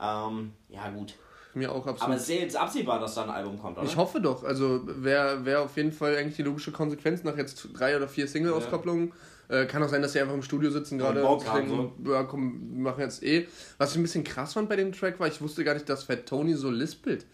[0.00, 1.14] Ähm, ja gut.
[1.54, 2.02] mir auch absolut.
[2.02, 3.86] Aber es ist ja jetzt absehbar, dass da ein Album kommt, oder?
[3.86, 4.44] Ich hoffe doch.
[4.44, 8.26] Also wäre wär auf jeden Fall eigentlich die logische Konsequenz nach jetzt drei oder vier
[8.26, 9.12] Single-Auskopplungen.
[9.48, 12.70] Äh, kann auch sein, dass sie einfach im Studio sitzen gerade und denken, ja komm,
[12.74, 13.48] wir machen jetzt eh.
[13.78, 16.04] Was ich ein bisschen krass fand bei dem Track war, ich wusste gar nicht, dass
[16.04, 17.24] Fat Tony so lispelt.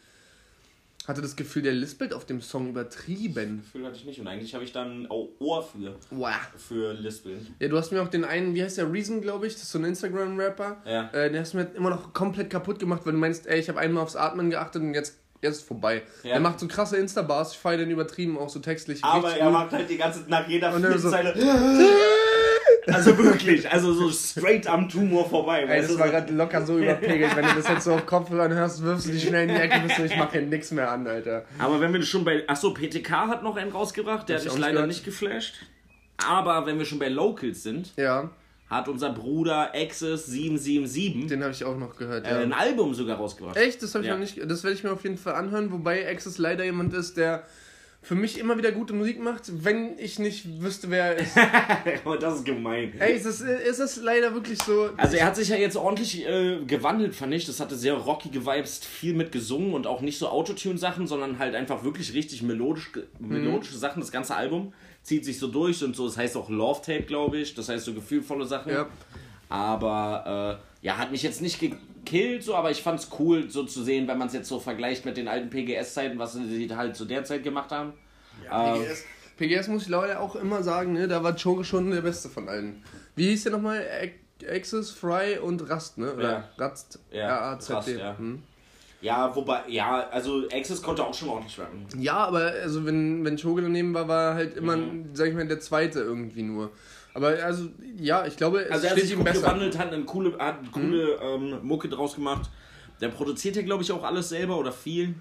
[1.07, 3.62] Hatte das Gefühl, der lispelt auf dem Song übertrieben.
[3.62, 4.21] Gefühl hatte ich nicht.
[4.21, 6.31] Und eigentlich habe ich dann auch Ohr für, Wow.
[6.57, 7.47] für Lispeln.
[7.61, 9.73] Ja, du hast mir auch den einen, wie heißt der, Reason, glaube ich, das ist
[9.73, 10.83] so ein Instagram-Rapper.
[10.87, 11.11] Ja.
[11.12, 13.69] Äh, den hast du mir immer noch komplett kaputt gemacht, weil du meinst, ey, ich
[13.69, 16.03] habe einmal aufs Atmen geachtet und jetzt, jetzt ist vorbei.
[16.23, 16.31] Ja.
[16.33, 19.05] Der macht so krasse Insta-Bars, ich feiere den übertrieben, auch so textlich.
[19.05, 19.53] Aber er gut.
[19.53, 21.35] macht halt die ganze nach jeder Und dann so- Zeile.
[22.87, 25.62] Also wirklich, also so straight am Tumor vorbei.
[25.64, 27.35] Ey, du, war gerade locker so überpegelt.
[27.35, 29.81] Wenn du das jetzt so auf Kopfhörern hörst, wirfst du dich schnell in die Ecke,
[29.87, 31.44] bist du, ich mach hier nix mehr an, Alter.
[31.59, 32.42] Aber wenn wir schon bei.
[32.47, 34.88] Achso, PTK hat noch einen rausgebracht, der hat ich mich auch nicht leider gehört.
[34.88, 35.55] nicht geflasht.
[36.27, 38.31] Aber wenn wir schon bei Locals sind, Ja,
[38.70, 42.38] hat unser Bruder Access 777 den habe ich auch noch gehört, äh, ja.
[42.40, 43.57] ein Album sogar rausgebracht.
[43.57, 43.83] Echt?
[43.83, 44.14] Das habe ich Ja.
[44.14, 44.38] noch nicht.
[44.51, 47.44] Das werde ich mir auf jeden Fall anhören, wobei Access leider jemand ist, der
[48.05, 51.37] für mich immer wieder gute Musik macht, wenn ich nicht wüsste, wer er ist.
[52.05, 52.93] Aber das ist gemein.
[52.99, 54.90] Ey, es ist, es ist leider wirklich so.
[54.97, 57.47] Also er hat sich ja jetzt ordentlich äh, gewandelt, fand ich.
[57.47, 61.55] Das hatte sehr rockige Vibes, viel mit gesungen und auch nicht so Autotune-Sachen, sondern halt
[61.55, 64.01] einfach wirklich richtig melodisch, ge- melodische Sachen.
[64.01, 66.07] Das ganze Album zieht sich so durch und so.
[66.07, 67.55] Es heißt auch Love Tape, glaube ich.
[67.55, 68.71] Das heißt so gefühlvolle Sachen.
[68.73, 68.87] Ja.
[69.49, 71.59] Aber äh, ja, hat mich jetzt nicht
[72.05, 75.05] gekillt, so, aber ich fand's cool, so zu sehen, wenn man es jetzt so vergleicht
[75.05, 77.93] mit den alten PGS-Zeiten, was sie halt zu der Zeit gemacht haben.
[78.51, 79.05] Ähm, PGS,
[79.37, 81.09] PGS muss ich leider auch immer sagen, ne?
[81.09, 82.83] Da war Choge schon der Beste von allen.
[83.17, 83.83] Wie hieß der nochmal?
[84.49, 86.12] Access, Fry und Rast, ne?
[86.12, 86.49] Oder Ja.
[86.59, 86.99] Rast.
[87.11, 87.53] Ja.
[87.55, 88.17] Rast, ja.
[88.19, 88.43] Hm.
[89.01, 91.87] ja, wobei, ja, also Access konnte auch schon ordentlich rappen.
[91.99, 95.11] Ja, aber also wenn, wenn Choge daneben war, war halt immer, Mhm.
[95.14, 96.71] sag ich mal, der Zweite irgendwie nur.
[97.14, 99.40] Aber also, ja, ich glaube, es Also er hat steht sich ihm besser.
[99.42, 102.50] gewandelt, hat eine coole, hat eine coole ähm, Mucke draus gemacht.
[103.00, 105.14] Der produziert ja, glaube ich, auch alles selber oder viel.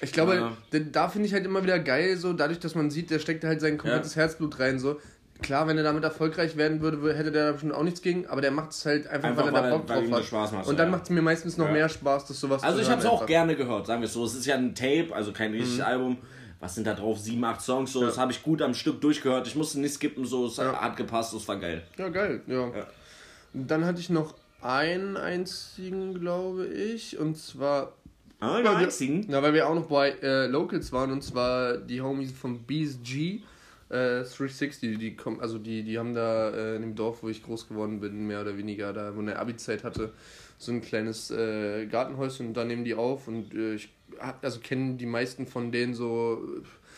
[0.00, 0.52] Ich glaube, Ja.
[0.70, 3.42] da, da finde ich halt immer wieder geil, so dadurch, dass man sieht, der steckt
[3.44, 5.00] halt sein komplettes Herzblut rein, so.
[5.42, 8.26] Klar, wenn er damit erfolgreich werden würde, wür- hätte der da bestimmt auch nichts gegen,
[8.26, 10.24] aber der macht es halt einfach, Einfach, weil er da Bock drauf hat.
[10.24, 10.92] Spaß macht, Und dann ja.
[10.92, 11.72] macht es mir meistens noch Ja.
[11.72, 14.24] mehr Spaß, das sowas Also ich habe es auch gerne gehört, sagen wir es so.
[14.24, 15.58] Es ist ja ein Tape, also kein Mhm.
[15.58, 16.18] richtiges Album.
[16.64, 17.18] Was sind da drauf?
[17.18, 18.00] Sieben, acht Songs, so.
[18.00, 19.46] Das habe ich gut am Stück durchgehört.
[19.46, 20.46] Ich musste nicht skippen, so.
[20.46, 20.72] Es Ja.
[20.80, 21.82] hat gepasst, es war geil.
[21.98, 22.68] Ja, geil, ja.
[22.74, 22.86] Ja.
[23.52, 27.92] Dann hatte ich noch einen einzigen, glaube ich, und zwar
[28.40, 29.26] Ah, Ja, wir- einzigen.
[29.28, 33.40] Na, weil wir auch noch bei äh, Locals waren und zwar die Homies von BSG
[33.90, 37.42] äh, 360, die kommen, also die, die haben da äh, in dem Dorf, wo ich
[37.42, 40.12] groß geworden bin, mehr oder weniger, da wo eine Abi-Zeit hatte,
[40.58, 43.90] so ein kleines äh, Gartenhäuschen und da nehmen die auf und äh, ich
[44.42, 46.40] also kennen die meisten von denen so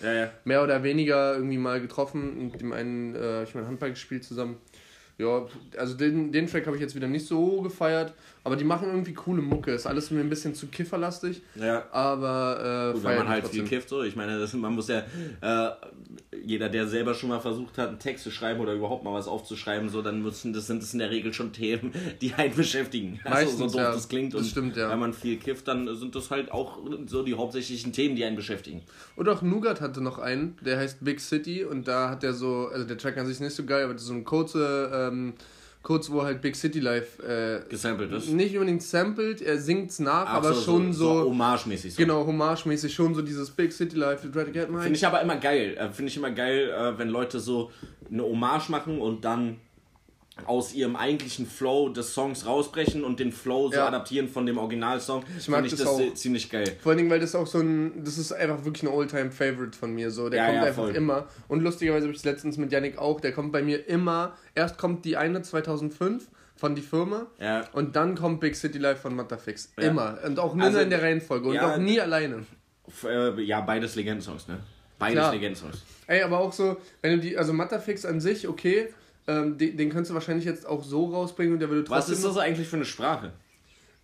[0.02, 0.30] Ja, ja.
[0.44, 2.46] mehr oder weniger irgendwie mal getroffen.
[2.52, 4.56] Mit dem einen äh, habe ich mal Handball gespielt zusammen.
[5.18, 5.46] Ja,
[5.78, 8.12] also den, den Track habe ich jetzt wieder nicht so gefeiert,
[8.44, 9.70] aber die machen irgendwie coole Mucke.
[9.70, 11.86] Ist alles mir ein bisschen zu kifferlastig, Ja.
[11.90, 13.66] aber äh, Gut, wenn man halt trotzdem.
[13.66, 14.02] viel kifft, so.
[14.02, 14.98] Ich meine, das, man muss ja,
[15.40, 15.70] äh,
[16.46, 19.26] jeder, der selber schon mal versucht hat, einen Text zu schreiben oder überhaupt mal was
[19.26, 23.20] aufzuschreiben, so, dann müssen, das sind das in der Regel schon Themen, die einen beschäftigen.
[23.24, 23.92] Meistens, also, so doof ja.
[23.92, 24.32] das klingt.
[24.32, 24.88] Das und stimmt, ja.
[24.88, 28.36] Wenn man viel kifft, dann sind das halt auch so die hauptsächlichen Themen, die einen
[28.36, 28.82] beschäftigen.
[29.16, 32.68] Und auch Nougat hatte noch einen, der heißt Big City und da hat der so,
[32.72, 35.34] also der Track an sich ist nicht so geil, aber so ein kurze, ähm,
[35.86, 38.28] kurz, wo halt Big City Life äh, Gesampelt ist.
[38.30, 41.94] nicht unbedingt sampled, er singt's nach, Ach aber so, schon so, so Hommage-mäßig.
[41.94, 42.02] So.
[42.02, 45.22] genau, homagemäßig schon so dieses Big City Life, try to get my Finde ich aber
[45.22, 45.76] immer geil.
[45.78, 47.70] Äh, Finde ich immer geil, äh, wenn Leute so
[48.10, 49.60] eine Hommage machen und dann
[50.44, 53.86] aus ihrem eigentlichen Flow des Songs rausbrechen und den Flow so Ja.
[53.88, 55.24] adaptieren von dem Originalsong.
[55.38, 56.14] Ich mag Finde ich das das auch.
[56.14, 56.76] ziemlich geil.
[56.82, 59.94] Vor allen Dingen, weil das auch so ein, das ist einfach wirklich ein All-Time-Favorite von
[59.94, 60.94] mir, so, der Ja, kommt ja, einfach voll.
[60.96, 61.26] immer.
[61.48, 64.76] Und lustigerweise habe ich es letztens mit Yannick auch, der kommt bei mir immer, erst
[64.76, 67.26] kommt die eine 2005 von die Firma
[67.72, 69.72] und dann kommt Big City Life von Matterfix.
[69.78, 70.18] Immer.
[70.24, 72.44] Und auch nur Also, in der Reihenfolge und auch nie alleine.
[73.04, 74.58] Äh, ja, beides Legendensongs, ne?
[74.98, 75.30] Beides.
[75.32, 75.82] Legendensongs.
[76.06, 78.88] Ey, aber auch so, wenn du die, also Matterfix an sich, okay,
[79.26, 81.98] ähm, den, den könntest du wahrscheinlich jetzt auch so rausbringen und der würde trotzdem.
[81.98, 83.32] Was ist das eigentlich für eine Sprache?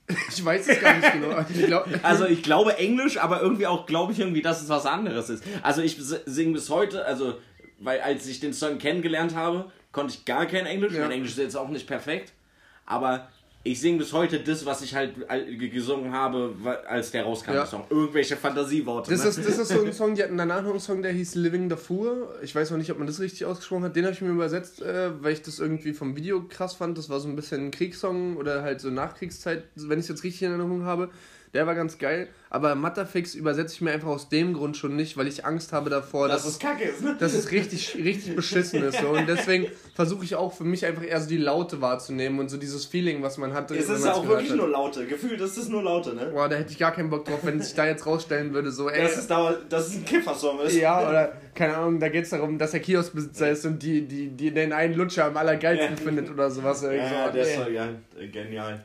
[0.28, 1.44] Ich weiß es gar nicht genau.
[1.48, 4.84] Ich glaub, Also ich glaube Englisch, aber irgendwie auch glaube ich irgendwie, dass es was
[4.84, 5.44] anderes ist.
[5.62, 7.38] Also ich singe bis heute, also
[7.78, 10.92] weil als ich den Song kennengelernt habe, konnte ich gar kein Englisch.
[10.92, 11.02] Ja.
[11.02, 12.32] Mein Englisch ist jetzt auch nicht perfekt,
[12.84, 13.28] aber
[13.64, 16.54] ich singe bis heute das, was ich halt al- gesungen habe,
[16.88, 17.64] als der rauskam, Ja.
[17.66, 17.84] Song.
[17.90, 19.10] Irgendwelche Fantasieworte.
[19.10, 19.28] Das ne?
[19.30, 21.68] ist, das ist so ein Song, die hatten danach noch einen Song, der hieß Living
[21.68, 22.34] Darfur.
[22.42, 23.94] Ich weiß noch nicht, ob man das richtig ausgesprochen hat.
[23.96, 26.98] Den habe ich mir übersetzt, äh, weil ich das irgendwie vom Video krass fand.
[26.98, 30.24] Das war so ein bisschen ein Kriegssong oder halt so Nachkriegszeit, wenn ich es jetzt
[30.24, 31.10] richtig in Erinnerung habe.
[31.54, 32.28] Der war ganz geil.
[32.48, 35.90] Aber Matterfix übersetze ich mir einfach aus dem Grund schon nicht, weil ich Angst habe
[35.90, 37.14] davor, dass dass, es kacke ist, ne?
[37.18, 38.98] dass es richtig, richtig beschissen ist.
[39.00, 39.08] So.
[39.08, 42.56] Und deswegen versuche ich auch für mich einfach eher so die Laute wahrzunehmen und so
[42.56, 43.74] dieses Feeling, was man hatte.
[43.74, 44.56] Es ist man's auch wirklich hat.
[44.56, 45.06] nur Laute.
[45.06, 46.30] Gefühlt ist es nur Laute, ne?
[46.32, 48.88] Boah, da hätte ich gar keinen Bock drauf, wenn sich da jetzt rausstellen würde, so,
[48.88, 49.02] ey.
[49.02, 50.74] Das ist, da, dass es ein Kiffersong ist.
[50.76, 54.28] Ja, oder keine Ahnung, da geht es darum, dass er Kioskbesitzer ist und die, die,
[54.28, 56.02] die den einen Lutscher am allergeilsten Ja.
[56.02, 56.80] findet oder sowas.
[56.82, 57.32] Ja, so.
[57.32, 57.88] der ist so, ja,
[58.32, 58.84] genial.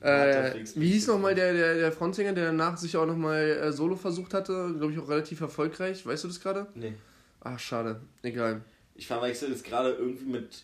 [0.00, 3.96] Äh, wie hieß nochmal der, der, der Frontsänger, der danach sich auch nochmal äh, Solo
[3.96, 4.74] versucht hatte?
[4.76, 6.06] Glaube ich auch relativ erfolgreich.
[6.06, 6.66] Weißt du das gerade?
[6.74, 6.94] Nee.
[7.40, 8.00] Ach, schade.
[8.22, 8.60] Egal.
[8.94, 10.62] Ich verwechsel jetzt gerade irgendwie mit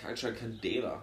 [0.00, 1.02] Culture Candela.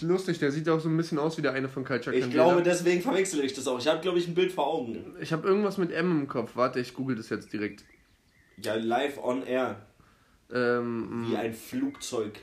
[0.00, 2.44] Lustig, der sieht auch so ein bisschen aus wie der eine von Culture Ich Candela.
[2.44, 3.78] glaube, deswegen verwechsel ich das auch.
[3.78, 5.14] Ich habe, glaube ich, ein Bild vor Augen.
[5.20, 6.52] Ich habe irgendwas mit M im Kopf.
[6.56, 7.84] Warte, ich google das jetzt direkt.
[8.56, 9.76] Ja, live on air.
[10.52, 12.40] Ähm, Wie ein Flugzeug.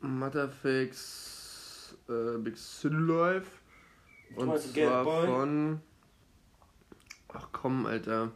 [0.00, 3.46] Matterfix, äh, Big City Life.
[4.36, 5.80] Und zwar von.
[7.28, 8.32] Ach komm, Alter.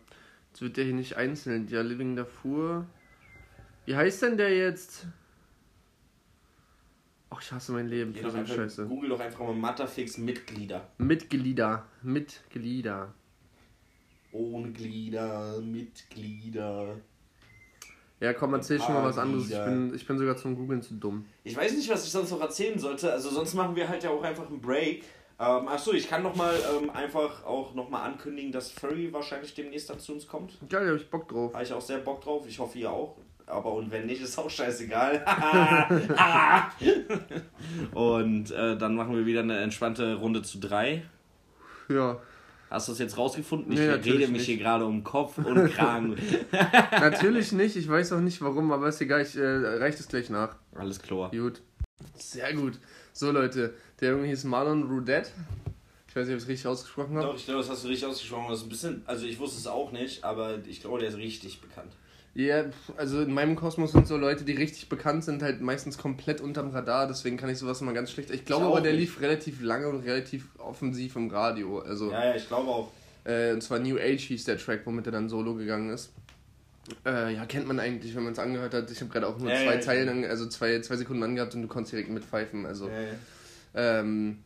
[0.50, 1.68] Jetzt wird der hier nicht einzeln.
[1.68, 2.86] Ja, Living Darfur.
[3.86, 5.06] Wie heißt denn der jetzt?
[7.30, 8.86] Ach, ich hasse mein Leben für so eine Scheiße.
[8.86, 10.88] Google doch einfach mal Matterfix mit Glieder.
[10.98, 11.86] Mitglieder.
[12.02, 13.14] Mitglieder.
[14.32, 16.96] Ohne Glieder, mit Glieder.
[18.20, 19.50] Ja, komm, erzähl schon mal was anderes.
[19.50, 21.24] Ich bin, ich bin sogar zum Googlen zu dumm.
[21.42, 23.10] Ich weiß nicht, was ich sonst noch erzählen sollte.
[23.10, 25.04] Also sonst machen wir halt ja auch einfach einen Break.
[25.38, 29.54] Ähm, achso, ich kann noch mal ähm, einfach auch noch mal ankündigen, dass Furry wahrscheinlich
[29.54, 30.52] demnächst dann zu uns kommt.
[30.68, 31.52] Geil, hab ich Bock drauf.
[31.54, 32.44] Habe ich auch sehr Bock drauf.
[32.46, 33.16] Ich hoffe, ihr auch.
[33.46, 35.24] Aber und wenn nicht, ist auch scheißegal.
[37.94, 41.02] und äh, dann machen wir wieder eine entspannte Runde zu drei.
[41.88, 42.18] Ja,
[42.72, 43.70] Hast du das jetzt rausgefunden?
[43.70, 44.44] Ich Nee, rede mich nicht.
[44.46, 46.16] hier gerade um Kopf und Kragen.
[46.92, 47.76] natürlich nicht.
[47.76, 49.20] Ich weiß auch nicht warum, aber ist egal.
[49.20, 50.56] Ich äh, reiche es gleich nach.
[50.74, 51.30] Alles klar.
[51.32, 51.60] Gut.
[52.14, 52.78] Sehr gut.
[53.12, 53.74] So, Leute.
[54.00, 55.30] Der Junge hieß Marlon Roudette.
[56.08, 57.28] Ich weiß nicht, ob ich es richtig ausgesprochen habe.
[57.28, 58.46] Doch, ich glaube, das hast du richtig ausgesprochen.
[58.50, 61.16] Das ist ein bisschen, also ich wusste es auch nicht, aber ich glaube, der ist
[61.16, 61.92] richtig bekannt.
[62.34, 62.64] Ja,
[62.96, 66.70] also in meinem Kosmos sind so Leute, die richtig bekannt sind, halt meistens komplett unterm
[66.70, 68.30] Radar, deswegen kann ich sowas immer ganz schlecht.
[68.30, 69.00] Ich glaube Ich aber, der nicht.
[69.00, 71.80] lief relativ lange und relativ offensiv im Radio.
[71.80, 72.90] Also, Ja, ja, ich glaube auch.
[73.24, 76.10] äh, und zwar New Age hieß der Track, womit er dann solo gegangen ist.
[77.06, 78.90] Äh, ja, kennt man eigentlich, wenn man es angehört hat.
[78.90, 81.62] Ich habe gerade auch nur Ja, zwei ja, Zeilen, also zwei, zwei Sekunden angehabt und
[81.62, 82.66] du konntest direkt mitpfeifen.
[82.66, 82.90] Also,
[83.74, 84.38] ähm,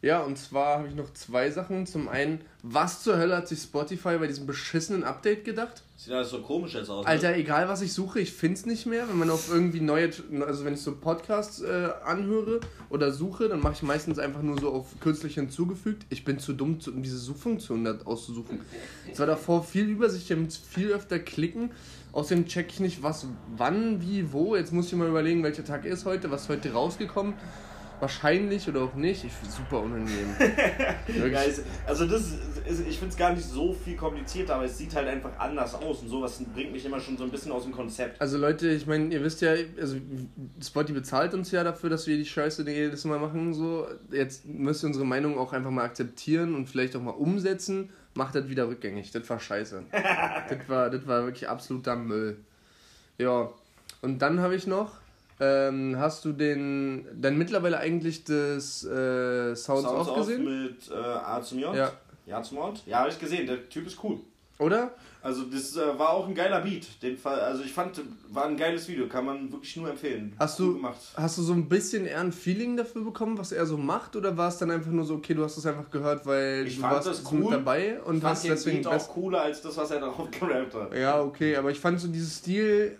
[0.00, 1.84] ja, und zwar habe ich noch zwei Sachen.
[1.86, 5.82] Zum einen, was zur Hölle hat sich Spotify bei diesem beschissenen Update gedacht?
[5.96, 7.04] Sieht alles so komisch jetzt aus.
[7.04, 7.10] ne?
[7.10, 9.08] Alter, egal was ich suche, ich find's nicht mehr.
[9.08, 10.10] Wenn man auf irgendwie neue,
[10.46, 12.60] also wenn ich so Podcasts äh, anhöre
[12.90, 16.06] oder suche, dann mache ich meistens einfach nur so auf kürzlich hinzugefügt.
[16.10, 18.60] Ich bin zu dumm, um diese Suchfunktion da auszusuchen.
[19.12, 21.72] Es war davor viel übersichtlicher, mit viel öfter klicken.
[22.12, 24.54] Außerdem check ich nicht, was, wann, wie, wo.
[24.54, 27.34] Jetzt muss ich mal überlegen, welcher Tag ist heute, was ist heute rausgekommen.
[28.00, 29.24] Wahrscheinlich oder auch nicht.
[29.24, 30.34] Ich find's super unangenehm.
[31.08, 31.40] Ja,
[31.86, 32.32] also das
[32.66, 35.74] ist, ich finde es gar nicht so viel komplizierter, aber es sieht halt einfach anders
[35.74, 38.20] aus und sowas bringt mich immer schon so ein bisschen aus dem Konzept.
[38.20, 39.96] Also Leute, ich meine, ihr wisst ja, also
[40.62, 43.54] Spotify bezahlt uns ja dafür, dass wir die Scheiße die jedes Mal machen.
[43.54, 47.90] So, jetzt müsst ihr unsere Meinung auch einfach mal akzeptieren und vielleicht auch mal umsetzen.
[48.14, 49.10] Macht das wieder rückgängig.
[49.12, 49.84] Das war scheiße.
[50.48, 52.36] das, war, das war wirklich absoluter Müll.
[53.16, 53.50] Ja.
[54.02, 54.92] Und dann habe ich noch.
[55.40, 60.44] Ähm, hast du den dann mittlerweile eigentlich das äh, Sounds, Sounds Off gesehen?
[60.44, 61.74] mit äh, A zum J?
[61.76, 61.92] Ja.
[62.26, 62.82] Ja zum J?
[62.86, 63.46] Ja, habe ich gesehen.
[63.46, 64.18] Der Typ ist cool.
[64.58, 64.90] Oder?
[65.20, 66.86] Also das äh, war auch ein geiler Beat.
[67.02, 69.08] Den Fall, also ich fand, war ein geiles Video.
[69.08, 70.34] Kann man wirklich nur empfehlen.
[70.38, 70.96] Hast Cool du, gemacht.
[71.16, 74.16] hast du so ein bisschen eher ein Feeling dafür bekommen, was er so macht?
[74.16, 76.76] Oder war es dann einfach nur so, okay, du hast es einfach gehört, weil Ich
[76.76, 77.52] du fand warst das so mit cool.
[77.52, 80.28] dabei und Ich fand hast den deswegen Beat auch cooler als das, was er darauf
[80.40, 80.94] gerappt hat.
[80.96, 82.96] Ja, okay, aber ich fand so dieses Stil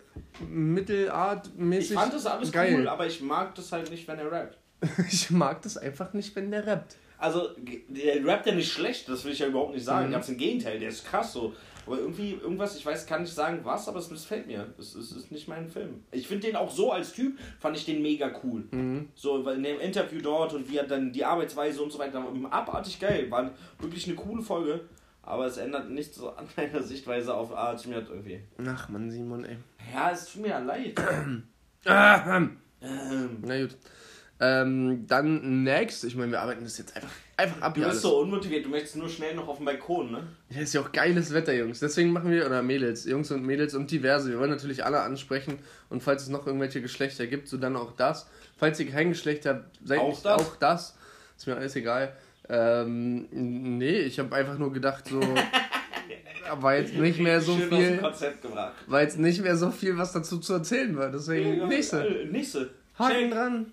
[0.48, 2.76] mittelartmäßig Ich fand das alles geil.
[2.78, 4.58] cool, aber ich mag das halt nicht, wenn er rappt.
[5.10, 6.96] ich mag das einfach nicht, wenn der rappt.
[7.18, 7.50] Also,
[7.88, 10.08] der rappt ja nicht schlecht, das will ich ja überhaupt nicht sagen.
[10.08, 10.12] Mhm.
[10.12, 11.54] Ganz im Gegenteil, der ist krass so.
[11.86, 14.66] Aber irgendwie, irgendwas, ich weiß, kann nicht sagen was, aber es missfällt mir.
[14.78, 16.04] Es ist, ist nicht mein Film.
[16.10, 18.64] Ich finde den auch so als Typ, fand ich den mega cool.
[18.70, 19.08] Mhm.
[19.14, 22.22] So, weil in dem Interview dort und wie er dann die Arbeitsweise und so weiter,
[22.50, 23.30] abartig geil.
[23.30, 24.80] War wirklich eine coole Folge.
[25.22, 28.40] Aber es ändert nichts so an meiner Sichtweise auf A zum J irgendwie.
[28.66, 29.56] Ach man, Simon, ey.
[29.92, 30.94] Ja, es tut mir ja leid.
[31.86, 33.76] Ähm, ähm, Na gut.
[34.40, 38.02] Ähm, dann next, ich meine, wir arbeiten das jetzt einfach, einfach ab du bist alles.
[38.02, 40.28] so unmotiviert, du möchtest nur schnell noch auf dem Balkon, ne?
[40.50, 41.80] Ja, ist ja auch geiles Wetter, Jungs.
[41.80, 44.30] Deswegen machen wir, oder Mädels, Jungs und Mädels und diverse.
[44.30, 45.58] Wir wollen natürlich alle ansprechen.
[45.90, 48.28] Und falls es noch irgendwelche Geschlechter gibt, so dann auch das.
[48.56, 50.40] Falls ihr kein Geschlecht habt, seid Auch nicht das?
[50.40, 50.96] auch das.
[51.36, 52.12] Ist mir alles egal.
[52.48, 55.20] Ähm, nee, ich habe einfach nur gedacht, so.
[56.60, 57.98] war jetzt nicht mehr so Schön viel.
[57.98, 58.72] Konzept gebracht.
[58.86, 61.10] War jetzt nicht mehr so viel, was dazu zu erzählen war.
[61.10, 62.06] Deswegen, nächste.
[62.06, 62.70] Äh, Nächste.
[62.98, 63.32] Haken Check.
[63.32, 63.72] dran.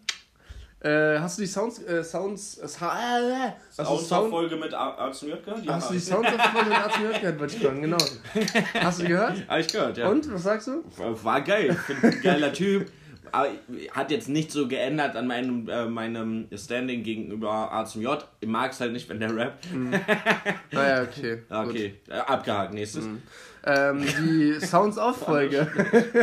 [0.81, 5.07] Äh, hast du die Sounds, äh, Sounds, äh, Sa- hast du Sound, Soundfolge mit A-
[5.07, 5.63] A zum J gehört?
[5.67, 7.97] hast du die hab Sounds auf Folge mit Arzt gehört, wollte ich fragen, genau.
[8.81, 9.37] Hast du gehört?
[9.37, 9.47] ich.
[9.47, 10.09] Hab ich gehört, ja.
[10.09, 10.83] Und, was sagst du?
[10.97, 11.75] War- War geil.
[11.89, 12.91] Ich bin ein geiler Typ.
[13.31, 13.47] Aber
[13.91, 18.25] hat jetzt nicht so geändert an meinem, äh, meinem Standing gegenüber A zum J.
[18.39, 19.65] Ich mag es halt nicht, wenn der rappt.
[20.71, 21.41] Naja, okay.
[21.49, 22.73] Okay, äh, abgehakt.
[22.73, 23.05] Nächstes.
[23.05, 23.17] Gut.
[23.65, 25.67] Ähm, die Sounds Off Folge.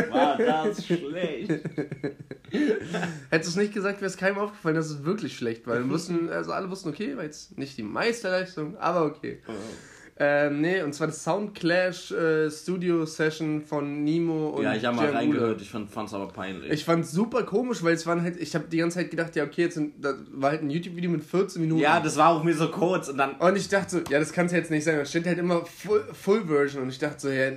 [0.09, 1.51] War das schlecht?
[3.29, 5.75] Hättest du es nicht gesagt, wäre es keinem aufgefallen, dass es wirklich schlecht war.
[5.75, 9.39] Wir wussten, also alle wussten, okay, war jetzt nicht die Meisterleistung, aber okay.
[10.15, 14.95] Ähm, nee, und zwar das Soundclash äh, Studio Session von Nemo und Ja, ich habe
[14.95, 15.59] mal Jam reingehört.
[15.61, 16.71] Ich fand es aber peinlich.
[16.71, 19.43] Ich fand's super komisch, weil es waren halt, ich habe die ganze Zeit gedacht, ja
[19.43, 21.81] okay, jetzt sind, da war halt ein YouTube-Video mit 14 Minuten.
[21.81, 23.31] ja, das war auch mir so kurz und dann.
[23.35, 24.97] Und ich dachte so, ja, das kann es jetzt nicht sein.
[24.97, 26.83] Da steht halt immer Full, Full Version.
[26.83, 27.51] Und ich dachte so, ja,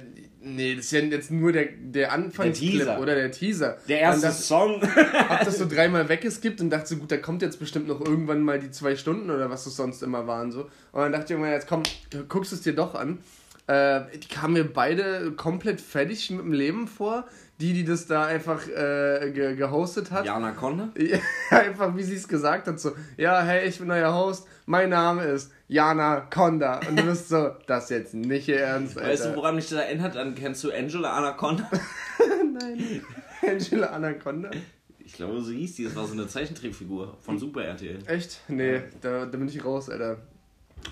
[0.46, 3.00] nee, das ist ja jetzt nur der, der Anfangsclip Teaser.
[3.00, 3.78] oder der Teaser.
[3.88, 4.80] Der erste das, Song.
[4.82, 8.40] hab das so dreimal weggeskippt und dachte so, gut, da kommt jetzt bestimmt noch irgendwann
[8.40, 10.52] mal die zwei Stunden oder was es sonst immer waren.
[10.52, 10.70] so.
[10.92, 11.82] Und dann dachte ich irgendwann, jetzt komm,
[12.28, 13.18] guckst es dir doch an.
[13.66, 17.24] Äh, die kamen mir beide komplett fertig mit dem Leben vor.
[17.58, 20.26] Die, die das da einfach äh, ge gehostet hat.
[20.26, 20.90] Jana Conde?
[20.98, 21.18] Ja,
[21.50, 25.24] einfach wie sie es gesagt hat, so, ja, hey, ich bin euer Host, mein Name
[25.24, 26.80] ist Jana Conda.
[26.88, 29.08] Und du bist so, das jetzt nicht ihr Ernst, Alter.
[29.10, 30.14] Weißt du, woran mich das erinnert?
[30.16, 31.70] Dann kennst du Angela Anaconda?
[32.60, 33.02] Nein.
[33.46, 34.50] Angela Anaconda?
[34.98, 35.84] Ich glaube, so hieß die.
[35.84, 37.98] Das war so eine Zeichentrickfigur von Super RTL.
[38.06, 38.40] Echt?
[38.48, 40.18] Nee, da, da bin ich raus, Alter.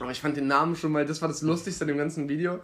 [0.00, 2.60] Aber ich fand den Namen schon mal, das war das Lustigste an dem ganzen Video.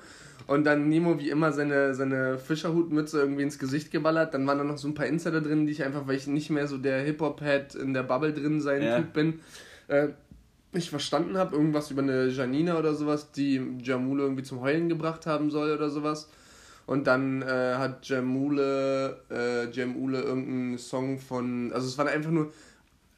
[0.46, 4.34] Und dann Nemo wie immer seine, seine Fischerhutmütze irgendwie ins Gesicht geballert.
[4.34, 6.50] Dann waren da noch so ein paar Insider drin, die ich einfach, weil ich nicht
[6.50, 8.96] mehr so der Hip-Hop-Head in der Bubble drin sein Ja.
[8.98, 9.40] Typ bin,
[9.88, 10.08] äh,
[10.72, 11.56] nicht verstanden habe.
[11.56, 15.90] Irgendwas über eine Janina oder sowas, die Jamule irgendwie zum Heulen gebracht haben soll oder
[15.90, 16.28] sowas.
[16.86, 22.52] Und dann äh, hat Jamule, äh, Jamule irgendeinen Song von, also es war einfach nur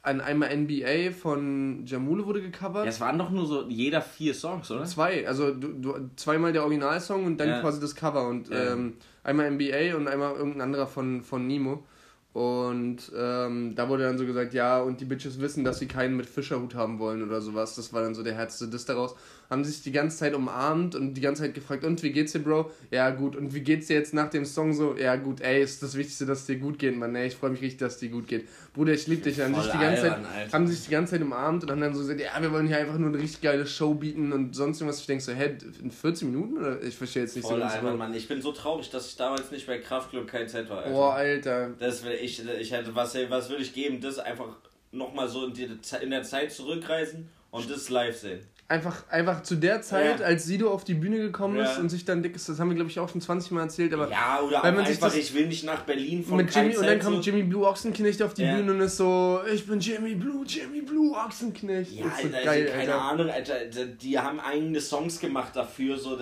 [0.03, 2.83] ein einmal NBA von Jamule wurde gecovert.
[2.83, 4.83] Ja, es waren doch nur so jeder vier Songs, oder?
[4.83, 7.61] Zwei, also du, du, zweimal der Originalsong und dann Ja.
[7.61, 8.73] quasi das Cover und Ja.
[8.73, 11.85] ähm, einmal NBA und einmal irgendein anderer von, von Nemo.
[12.33, 16.17] Und ähm, da wurde dann so gesagt, ja, und die Bitches wissen, dass sie keinen
[16.17, 17.75] mit Fischerhut haben wollen oder sowas.
[17.75, 19.15] Das war dann so der härteste Diss daraus.
[19.49, 22.39] Haben sich die ganze Zeit umarmt und die ganze Zeit gefragt, und wie geht's dir,
[22.39, 22.71] Bro?
[22.91, 23.35] Ja, gut.
[23.35, 24.95] Und wie geht's dir jetzt nach dem Song so?
[24.97, 27.15] Ja, gut, ey, ist das Wichtigste, dass es dir gut geht, Mann.
[27.15, 28.47] Ey, ich freue mich richtig, dass es dir gut geht.
[28.73, 29.39] Bruder, ich liebe dich.
[29.39, 30.51] Haben sich, die ganze Zeit, Alter.
[30.51, 32.77] haben sich die ganze Zeit umarmt und haben dann so gesagt, ja, wir wollen hier
[32.77, 35.01] einfach nur eine richtig geile Show bieten und sonst irgendwas.
[35.01, 36.57] Ich denke so, hä, in 14 Minuten?
[36.57, 36.81] Oder?
[36.81, 37.73] Ich verstehe jetzt nicht Voll so ganz.
[37.73, 38.13] albern, Mann.
[38.13, 40.89] Ich bin so traurig, dass ich damals nicht bei Kraftclub KZ war, Alter.
[40.89, 41.69] Boah, Alter.
[41.79, 44.01] Das will ich, ich hätte, was, was würde ich geben?
[44.01, 44.55] Das einfach
[44.91, 45.69] nochmal so in, die,
[46.01, 48.39] in der Zeit zurückreisen und das live sehen.
[48.69, 50.25] Einfach, einfach zu der Zeit, Ja.
[50.25, 51.79] als Sido auf die Bühne gekommen ist Ja.
[51.81, 54.09] und sich dann dickes, das haben wir glaube ich auch schon 20 Mal erzählt, aber
[54.09, 56.75] Ja, oder Wenn man sich einfach, das- ich will nicht nach Berlin von mit Jimmy
[56.77, 57.25] und dann kommt.
[57.25, 58.55] Jimmy Blue Ochsenknecht auf die Ja.
[58.55, 61.91] Bühne und ist so, ich bin Jimmy Blue, Jimmy Blue Ochsenknecht.
[61.91, 63.01] Ja, ist so Alter, geil, keine Alter.
[63.01, 63.85] Ahnung, Alter.
[64.01, 66.17] Die haben eigene Songs gemacht dafür, so.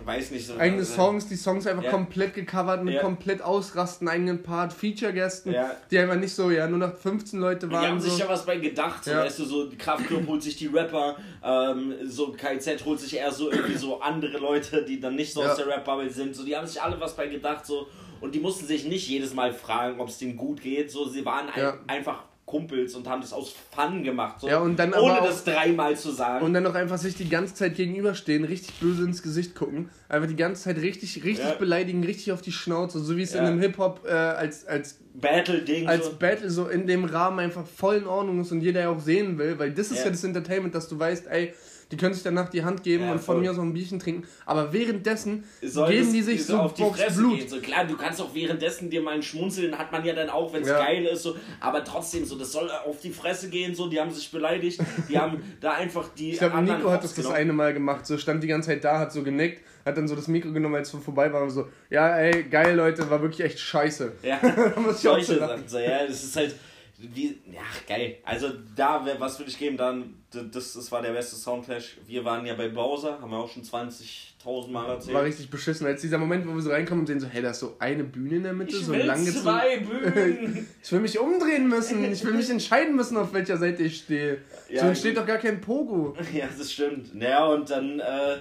[0.00, 0.56] Ich weiß nicht so.
[0.56, 1.90] Eigene also- Songs, die Songs einfach Ja.
[1.90, 3.00] komplett gecovert mit Ja.
[3.02, 5.76] komplett ausrasten, eigenen Part, Feature-Gästen, Ja.
[5.90, 7.86] die einfach nicht so, ja, nur noch 15 Leute Die waren.
[7.88, 8.08] haben so.
[8.10, 11.94] sich ja was bei gedacht, so, weißt du, so Kraftclub holt sich die Rapper, ähm,
[12.06, 15.56] so KZ holt sich eher so irgendwie so andere Leute, die dann nicht so aus
[15.56, 17.86] der Rap-Bubble sind, so, die haben sich alle was bei gedacht, so,
[18.20, 21.24] und die mussten sich nicht jedes Mal fragen, ob es denen gut geht, so, sie
[21.24, 25.20] waren ein, einfach Kumpels und haben das aus Fun gemacht, so, Ja, und dann ohne
[25.20, 26.44] auch- das dreimal zu sagen.
[26.44, 30.28] Und dann noch einfach sich die ganze Zeit gegenüberstehen, richtig böse ins Gesicht gucken, einfach
[30.28, 31.54] die ganze Zeit richtig, richtig Ja.
[31.54, 33.48] beleidigen, richtig auf die Schnauze, so wie es in Ja.
[33.48, 36.12] einem Hip-Hop äh, als, als, Battle-Ding, als so.
[36.18, 39.38] Battle so in dem Rahmen einfach voll in Ordnung ist und jeder ja auch sehen
[39.38, 40.10] will, weil das ist Ja.
[40.10, 41.52] das Entertainment, dass du weißt, ey,
[41.90, 43.98] die können sich danach die Hand geben Ja, und von mir aus noch ein Bierchen
[43.98, 47.38] trinken, aber währenddessen soll geben die sich so so auf die Fresse Blut.
[47.38, 47.48] gehen.
[47.48, 50.52] So klar, du kannst auch währenddessen dir mal ein Schmunzeln, hat man ja dann auch,
[50.52, 50.78] wenn es Ja.
[50.78, 54.10] geil ist, so, aber trotzdem so, das soll auf die Fresse gehen, so, die haben
[54.10, 57.74] sich beleidigt, die haben da einfach die Ich glaube, Nico hat das das eine Mal
[57.74, 60.52] gemacht, so stand die ganze Zeit da, hat so genickt, hat dann so das Mikro
[60.52, 64.12] genommen, als wir vorbei waren und so, ja ey, geil Leute, war wirklich echt scheiße.
[64.22, 65.34] Ja, Da muss ich auch so
[65.66, 66.54] so, ja, das ist halt,
[67.00, 68.18] wie, ja, geil.
[68.24, 71.98] Also da, was würde ich geben, dann, das, das war der beste Soundclash.
[72.06, 75.14] Wir waren ja bei Bowser, haben wir auch schon 20.000 Mal erzählt.
[75.14, 77.50] War richtig beschissen, als dieser Moment, wo wir so reinkommen und sehen so, hey, da
[77.50, 80.66] ist so eine Bühne in der Mitte, ich so will lang zwei Bühnen.
[80.82, 84.38] Ich will mich umdrehen müssen, ich will mich entscheiden müssen, auf welcher Seite ich stehe.
[84.68, 86.16] Ja, so entsteht doch gar kein Pogo.
[86.34, 87.14] Ja, das stimmt.
[87.14, 88.38] Naja, und dann, äh,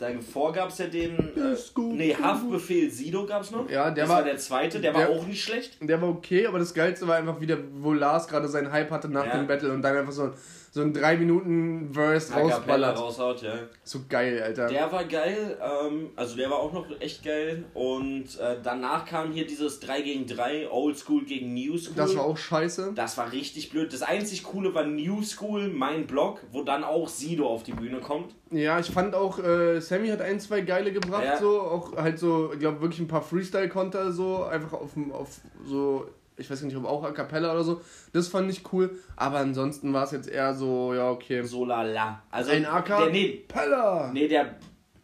[0.00, 1.56] davor gab es ja den, äh,
[1.92, 3.68] nee, Haftbefehl Sido gab es noch.
[3.70, 5.76] Ja, der das war- war der zweite, der, war der- auch nicht schlecht.
[5.80, 9.08] Der war okay, aber das Geilste war einfach wieder, wo Lars gerade seinen Hype hatte
[9.08, 9.36] nach Ja.
[9.36, 10.32] dem Battle und dann einfach so,
[10.72, 12.56] so ein 3 Minuten Verse A cappella
[12.92, 12.98] rausballert.
[12.98, 13.54] raushaut, ja.
[13.82, 14.68] So geil, Alter.
[14.68, 17.64] Der war geil, ähm, also der war auch noch echt geil.
[17.74, 21.96] Und äh, danach kam hier dieses 3 gegen 3, Old School gegen New School.
[21.96, 22.92] das war auch scheiße.
[22.94, 23.92] Das war richtig blöd.
[23.92, 27.98] Das einzig Coole war New School, mein Blog, wo dann auch Sido auf die Bühne
[27.98, 28.34] kommt.
[28.52, 31.36] Ja, ich fand auch, äh, Sammy hat ein, zwei geile gebracht, Ja.
[31.38, 31.60] so.
[31.60, 34.44] Auch halt so, ich glaube wirklich ein paar Freestyle-Konter, so.
[34.44, 36.06] Einfach auf, dem- auf so,
[36.40, 37.80] ich weiß nicht, ob auch A Cappella oder so.
[38.12, 38.98] Das fand ich cool.
[39.16, 41.42] Aber ansonsten war es jetzt eher so, ja, okay.
[41.42, 42.22] So lala.
[42.30, 42.86] Also, Ein AK?
[42.86, 44.10] Der, nee, Pella!
[44.12, 44.56] nee, der.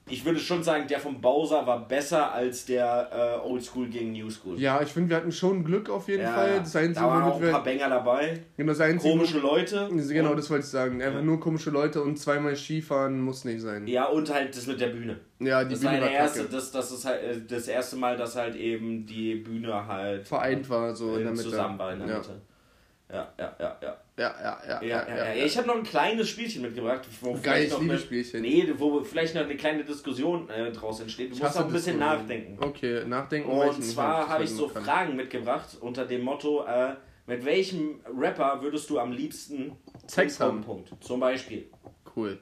[0.08, 4.12] Ich würde schon sagen, der vom Bowser war besser als der äh, Old School gegen
[4.12, 4.56] New School.
[4.56, 6.60] Ja, ich finde, wir hatten schon Glück auf jeden Fall.
[6.60, 7.64] Das Einzige, da waren auch ein paar.
[7.64, 8.38] Banger dabei.
[8.56, 9.88] Genau, das Einzige, Komische Leute.
[9.90, 11.02] Genau, das wollte ich sagen.
[11.02, 11.24] Einfach Ja.
[11.24, 13.84] nur komische Leute und zweimal Skifahren muss nicht sein.
[13.88, 15.18] Ja, und halt das mit der Bühne.
[15.40, 17.96] Ja, die Das war Bühne war der erste, das, das ist halt äh, das erste
[17.96, 21.42] Mal, dass halt eben die Bühne halt Vereint war, so in der Mitte.
[21.42, 22.18] zusammen war in der ja.
[22.18, 22.40] Mitte.
[23.08, 23.96] Ja, ja, ja, ja.
[24.18, 25.44] Ja, ja, ja, Ja, ja, ja.
[25.44, 27.06] Ich habe noch ein kleines Spielchen mitgebracht.
[27.20, 28.40] Wo Geil, vielleicht ich noch liebe eine- Spielchen.
[28.42, 31.30] Nee, wo vielleicht noch eine kleine Diskussion äh, draus entsteht.
[31.30, 32.56] Du Ich musst auch ein bisschen nachdenken.
[32.62, 33.50] Okay, nachdenken.
[33.50, 34.84] Und zwar habe ich so kann.
[34.84, 36.94] Fragen mitgebracht unter dem Motto, äh,
[37.26, 40.62] mit welchem Rapper würdest du am liebsten Sex haben?
[40.62, 40.90] Punkt.
[41.00, 41.70] Zum Beispiel.
[42.16, 42.38] Cool.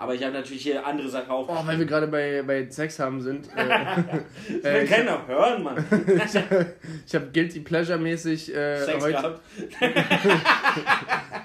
[0.00, 1.46] Aber ich habe natürlich hier andere Sachen auch.
[1.46, 3.50] Oh, weil wir gerade bei, bei Sex haben sind.
[3.54, 3.66] Äh,
[4.48, 5.76] will äh, ich keiner hören, Mann.
[7.06, 9.12] ich habe Guilty Pleasure mäßig äh, Sex heute.
[9.12, 9.40] gehabt.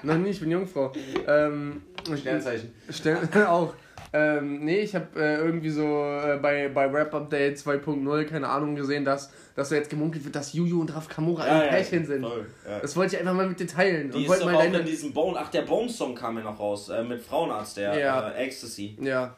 [0.02, 0.90] Noch nie, ich bin Jungfrau.
[1.26, 1.82] Ähm,
[2.16, 2.72] Sternzeichen.
[2.88, 3.74] Stell, auch.
[4.18, 8.74] Ähm, nee, ich habe äh, irgendwie so äh, bei, bei Rap Update 2.0, keine Ahnung,
[8.74, 12.22] gesehen, dass, dass da jetzt gemunkelt wird, dass Juju und Raf Kamora ein Pärchen sind.
[12.22, 12.78] voll, ja.
[12.80, 14.10] Das wollte ich einfach mal mit dir teilen.
[14.10, 16.44] Die und ist wollte doch mal auch in diesem Bone, ach der Bone-Song kam ja
[16.44, 18.30] noch raus, äh, mit Frauenarzt, der Ja.
[18.30, 18.96] äh, Ecstasy.
[19.00, 19.34] Ja,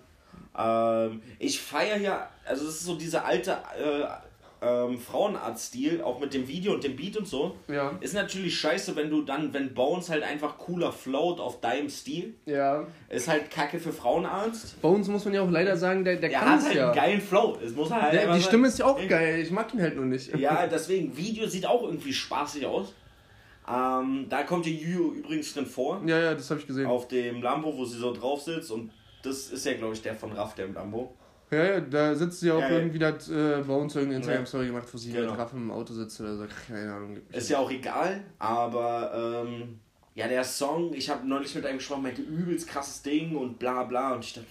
[0.56, 4.04] Ähm, ich feiere ja, also es ist so dieser alte äh,
[4.60, 7.54] ähm, Frauenarzt-Stil, auch mit dem Video und dem Beat und so.
[7.68, 11.88] ja, Ist natürlich scheiße, wenn du dann, wenn Bones halt einfach cooler float auf deinem
[11.88, 12.34] Stil.
[12.46, 12.86] ja.
[13.08, 14.76] Ist halt kacke für Frauenarzt.
[14.82, 16.86] Uns muss man ja auch leider sagen, der, der Der kann hat halt ja.
[16.86, 17.56] einen geilen Flow.
[17.64, 18.42] Es muss halt Der, die sein.
[18.42, 20.36] Stimme ist ja auch geil, ich mag ihn halt nur nicht.
[20.36, 22.92] Ja, deswegen, Video sieht auch irgendwie spaßig aus.
[23.70, 26.00] Ähm, da kommt die Yu übrigens drin vor.
[26.06, 26.86] Ja, ja, das habe ich gesehen.
[26.86, 28.70] Auf dem Lambo, wo sie so drauf sitzt.
[28.70, 28.90] Und
[29.22, 31.14] das ist ja, glaube ich, der von Raff, der im Lambo.
[31.50, 32.76] Ja, ja, da sitzt sie auch Ja, ja.
[32.78, 35.30] irgendwie, da hat äh, bei uns irgendeine Instagram-Story gemacht, wo sie Genau.
[35.30, 36.46] mit Raff im Auto sitzt oder so.
[36.68, 37.16] Keine Ahnung.
[37.32, 39.78] Ist ja auch egal, aber ähm,
[40.14, 43.84] ja, der Song, ich habe neulich mit einem gesprochen, meinte übelst krasses Ding und bla
[43.84, 44.14] bla.
[44.14, 44.46] Und ich dachte,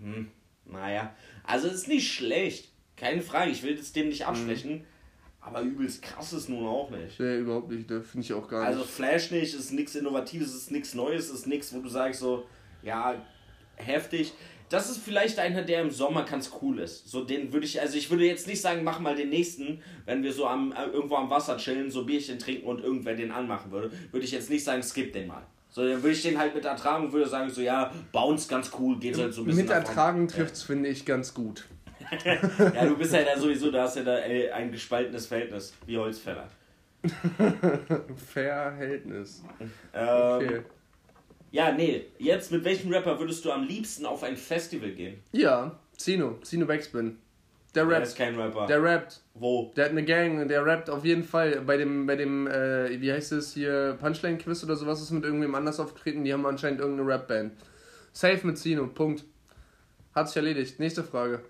[0.00, 0.28] hm,
[0.66, 1.14] naja.
[1.44, 2.68] Also es ist nicht schlecht.
[2.96, 4.84] Keine Frage, ich will es dem nicht absprechen.
[5.42, 7.18] Aber übelst krass ist nun auch nicht.
[7.18, 8.90] Nee, überhaupt nicht, da finde ich auch gar Also nicht.
[8.90, 12.44] Flash nicht, ist nichts Innovatives, ist nichts Neues, ist nichts, wo du sagst so,
[12.82, 13.14] ja,
[13.76, 14.34] heftig.
[14.70, 17.08] Das ist vielleicht einer, der im Sommer ganz cool ist.
[17.08, 20.22] So den würde ich, also ich würde jetzt nicht sagen, mach mal den nächsten, wenn
[20.22, 23.72] wir so am, äh, irgendwo am Wasser chillen, so Bierchen trinken und irgendwer den anmachen
[23.72, 25.42] würde, würde ich jetzt nicht sagen, skip den mal.
[25.70, 28.70] So, dann würde ich den halt mit ertragen und würde sagen, so ja, Bounce ganz
[28.78, 29.64] cool, geht halt so ein bisschen.
[29.64, 29.72] Mit.
[29.72, 31.66] Ertragen trifft's, finde ich, ganz gut.
[32.74, 35.96] Ja, du bist ja da sowieso, da hast ja da ey, ein gespaltenes Verhältnis, wie
[35.96, 36.48] Holzfäller.
[38.32, 39.44] Verhältnis.
[39.94, 40.08] Ähm,
[40.40, 40.62] Okay.
[41.52, 45.20] Ja, nee, jetzt mit welchem Rapper würdest du am liebsten auf ein Festival gehen?
[45.32, 47.18] Ja, Zino, Zino Backspin.
[47.74, 48.06] Der Der rappt.
[48.08, 48.66] ist kein Rapper.
[48.66, 49.20] Der rappt.
[49.34, 49.72] Wo?
[49.76, 51.60] Der hat eine Gang, der rappt auf jeden Fall.
[51.64, 55.54] Bei dem, bei dem, äh, wie heißt es hier, Punchline-Quiz oder sowas ist mit irgendwem
[55.54, 56.24] anders aufgetreten.
[56.24, 57.52] Die haben anscheinend irgendeine Rap-Band.
[58.12, 59.24] Safe mit Zino, Punkt.
[60.14, 60.80] Hat sich erledigt.
[60.80, 61.42] Nächste Frage.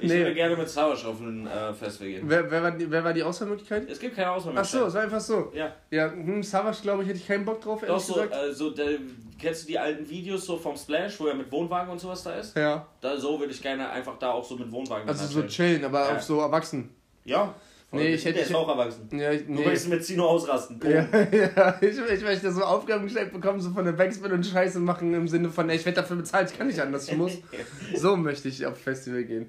[0.00, 0.18] Ich Nee.
[0.18, 2.22] würde gerne mit Sauersch auf ein äh, Festival gehen.
[2.26, 3.88] Wer, wer, war, die, wer war die Auswahlmöglichkeit?
[3.88, 4.88] Es gibt keine Ach so, Auswahlmöglichkeit.
[4.88, 5.52] es war einfach so.
[5.54, 8.34] Ja, Ja, hm, Savage, glaube ich, hätte ich keinen Bock drauf, doch so, gesagt.
[8.34, 8.98] äh, so der,
[9.38, 12.32] kennst du die alten Videos so vom Splash, wo er mit Wohnwagen und sowas da
[12.34, 12.56] ist?
[12.56, 15.48] ja, Da, so würde ich gerne einfach da auch so mit Wohnwagen also so nachstellen.
[15.78, 16.16] chillen, aber Ja.
[16.16, 16.90] auf so erwachsen.
[17.24, 17.54] Ja.
[17.92, 19.08] Nee, ich hätte- Der ist auch erwachsen.
[19.12, 19.64] Ja, ich, Du nee.
[19.64, 20.78] willst mit Zino ausrasten.
[20.78, 20.90] Boom.
[20.92, 24.78] Ja, ja, ich, ich möchte so Aufgaben gestellt bekommen, so von der Backspin und Scheiße
[24.78, 27.32] machen im Sinne von, ey, ich werde dafür bezahlt, ich kann nicht anders, ich muss.
[27.96, 29.46] So möchte ich auf Festival gehen.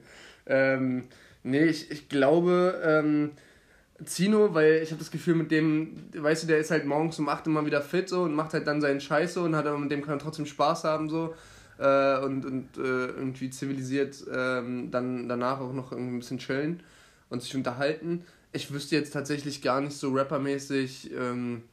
[0.48, 1.04] Ähm,
[1.44, 3.32] nee, ich, ich glaube, ähm,
[4.04, 7.30] Zino, weil ich habe das Gefühl, mit dem, weißt du, der ist halt morgens um
[7.30, 9.92] 8 immer wieder fit so und macht halt dann seinen Scheiße und hat aber mit
[9.92, 11.36] dem kann er trotzdem Spaß haben so.
[11.78, 16.82] Äh, und und äh, irgendwie zivilisiert ähm, dann danach auch noch irgendwie ein bisschen chillen
[17.32, 18.24] und sich unterhalten.
[18.52, 21.12] Ich wüsste jetzt tatsächlich gar nicht so rappermäßig.
[21.18, 21.64] Ähm,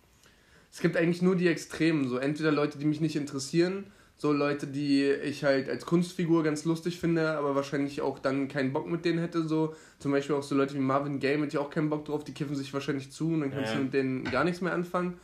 [0.73, 2.09] es gibt eigentlich nur die Extremen.
[2.09, 3.85] So entweder Leute, die mich nicht interessieren,
[4.17, 8.73] so Leute, die ich halt als Kunstfigur ganz lustig finde, aber wahrscheinlich auch dann keinen
[8.73, 9.47] Bock mit denen hätte.
[9.47, 12.25] So zum Beispiel auch so Leute wie Marvin Gaye, mit ich auch keinen Bock drauf.
[12.25, 13.79] Die kiffen sich wahrscheinlich zu und dann kannst Ja.
[13.79, 15.15] du mit denen gar nichts mehr anfangen.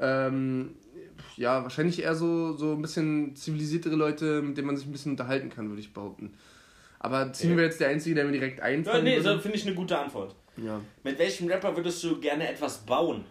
[0.00, 0.70] Ähm,
[1.36, 5.12] ja, wahrscheinlich eher so, so ein bisschen zivilisiertere Leute, mit denen man sich ein bisschen
[5.12, 6.32] unterhalten kann, würde ich behaupten.
[7.04, 7.56] Aber ziehen Ja.
[7.58, 9.02] wir jetzt der Einzige, der mir direkt Ja, einfällt.
[9.04, 10.34] nee, so finde ich eine gute Antwort.
[10.56, 10.80] ja.
[11.02, 13.24] Mit welchem Rapper würdest du gerne etwas bauen?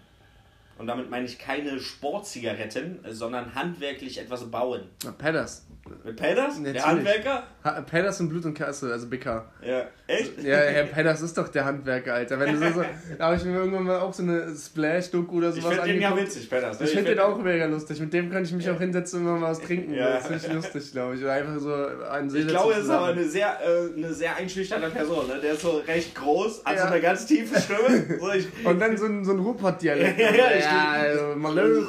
[0.78, 4.82] Und damit meine ich keine Sportzigaretten, sondern handwerklich etwas bauen.
[5.04, 5.66] Na, Pedders.
[6.04, 6.56] Mit Pedders?
[6.58, 6.74] Natürlich.
[6.74, 7.44] Der Handwerker?
[7.64, 9.46] Ha Pedders und Blut und Kasse, also BK.
[9.64, 9.84] Ja.
[10.08, 10.42] Echt?
[10.44, 12.40] Ja, Herr Pedders ist doch der Handwerker, Alter.
[12.40, 12.86] Wenn du so, so,
[13.18, 16.02] da habe ich mir irgendwann mal auch so eine Splash-Doku oder Ich sowas finde den
[16.02, 16.36] ja angeguckt.
[16.36, 16.80] witzig, Pedders.
[16.80, 16.86] ne?
[16.86, 18.00] Ich finde den find- auch mega lustig.
[18.00, 19.94] Mit dem kann ich mich auch hinsetzen und mal was trinken.
[19.94, 20.16] Ja.
[20.16, 21.22] Das ist richtig lustig, glaube ich.
[21.22, 24.36] Oder einfach so an See Ich glaube, er ist aber eine sehr, äh, eine sehr
[24.36, 25.28] einschüchternde Person.
[25.28, 25.40] Ne?
[25.42, 26.92] Der ist so recht groß, hat so Ja.
[26.92, 28.18] eine ganz tiefe Stimme.
[28.20, 30.20] So, ich, Und dann so ein, so ein Ruhrpott-Dialekt.
[30.20, 31.84] Ja, ja, ich- also, Malö.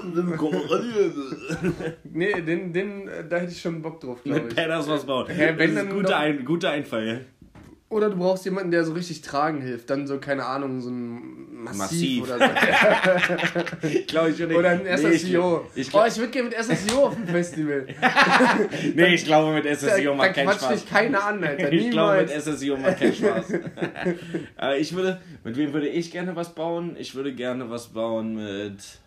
[2.04, 4.56] Nee, den, den, äh, da hätte ich schon Bock drauf, glaube Mit ich.
[4.56, 5.26] Pedders was bauen.
[5.28, 7.06] Hä, wenn das ist ein guter, ein, guter Einfall.
[7.06, 7.16] ja.
[7.92, 9.90] Oder du brauchst jemanden, der so richtig tragen hilft.
[9.90, 12.22] Dann so, keine Ahnung, so ein Massiv, Massiv.
[12.22, 13.86] oder so.
[13.88, 14.56] Ich glaube, ich würde.
[14.56, 15.66] Oder ein nee, SSIO.
[15.74, 17.86] Ich, ich, oh, ich würde gerne mit SSIO auf dem Festival.
[18.94, 20.72] nee, ich glaube, mit SSIO macht keinen Spaß.
[20.72, 21.70] dich keiner an, Alter.
[21.72, 22.44] Ich glaube, mit Niemals.
[22.46, 23.52] SSIO macht keinen Spaß.
[24.78, 26.96] ich würde, mit wem würde ich gerne was bauen?
[26.98, 29.01] Ich würde gerne was bauen mit.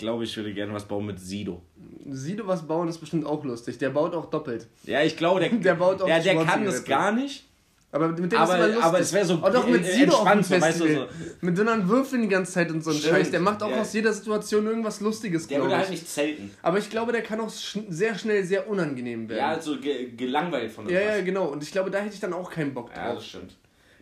[0.00, 1.60] Ich glaube, ich würde gerne was bauen mit Sido.
[2.08, 3.76] Sido was bauen ist bestimmt auch lustig.
[3.76, 4.66] Der baut auch doppelt.
[4.84, 7.44] Ja, ich glaube, der, Der baut auch ja, der kann das gar nicht.
[7.92, 8.84] Aber mit dem Aber- ist immer lustig.
[8.84, 11.08] aber es wär so oh, doch, mit äh, Sido auf dem so, weißt du, Festival.
[11.42, 13.30] Mit so einem Würfeln die ganze Zeit und so ein Stimmt, Scheiß.
[13.30, 13.82] Der macht auch ja.
[13.82, 15.78] aus jeder Situation irgendwas Lustiges, Der würde ich.
[15.80, 16.50] halt nicht zelten.
[16.62, 19.38] Aber ich glaube, der kann auch sch sehr schnell sehr unangenehm werden.
[19.40, 21.16] Ja, also ge gelangweilt von ja, irgendwas.
[21.18, 21.44] ja, genau.
[21.48, 23.16] Und ich glaube, da hätte ich dann auch keinen Bock Ja, drauf.
[23.16, 23.54] das stimmt.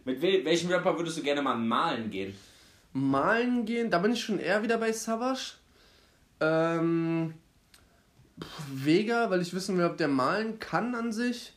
[0.04, 2.34] Mit wel welchem Rapper würdest du gerne mal malen gehen?
[2.92, 5.54] Malen gehen, da bin ich schon eher wieder bei Savage.
[6.40, 7.34] Ähm,
[8.72, 11.52] Vega, weil ich wissen will, ob der malen kann an sich.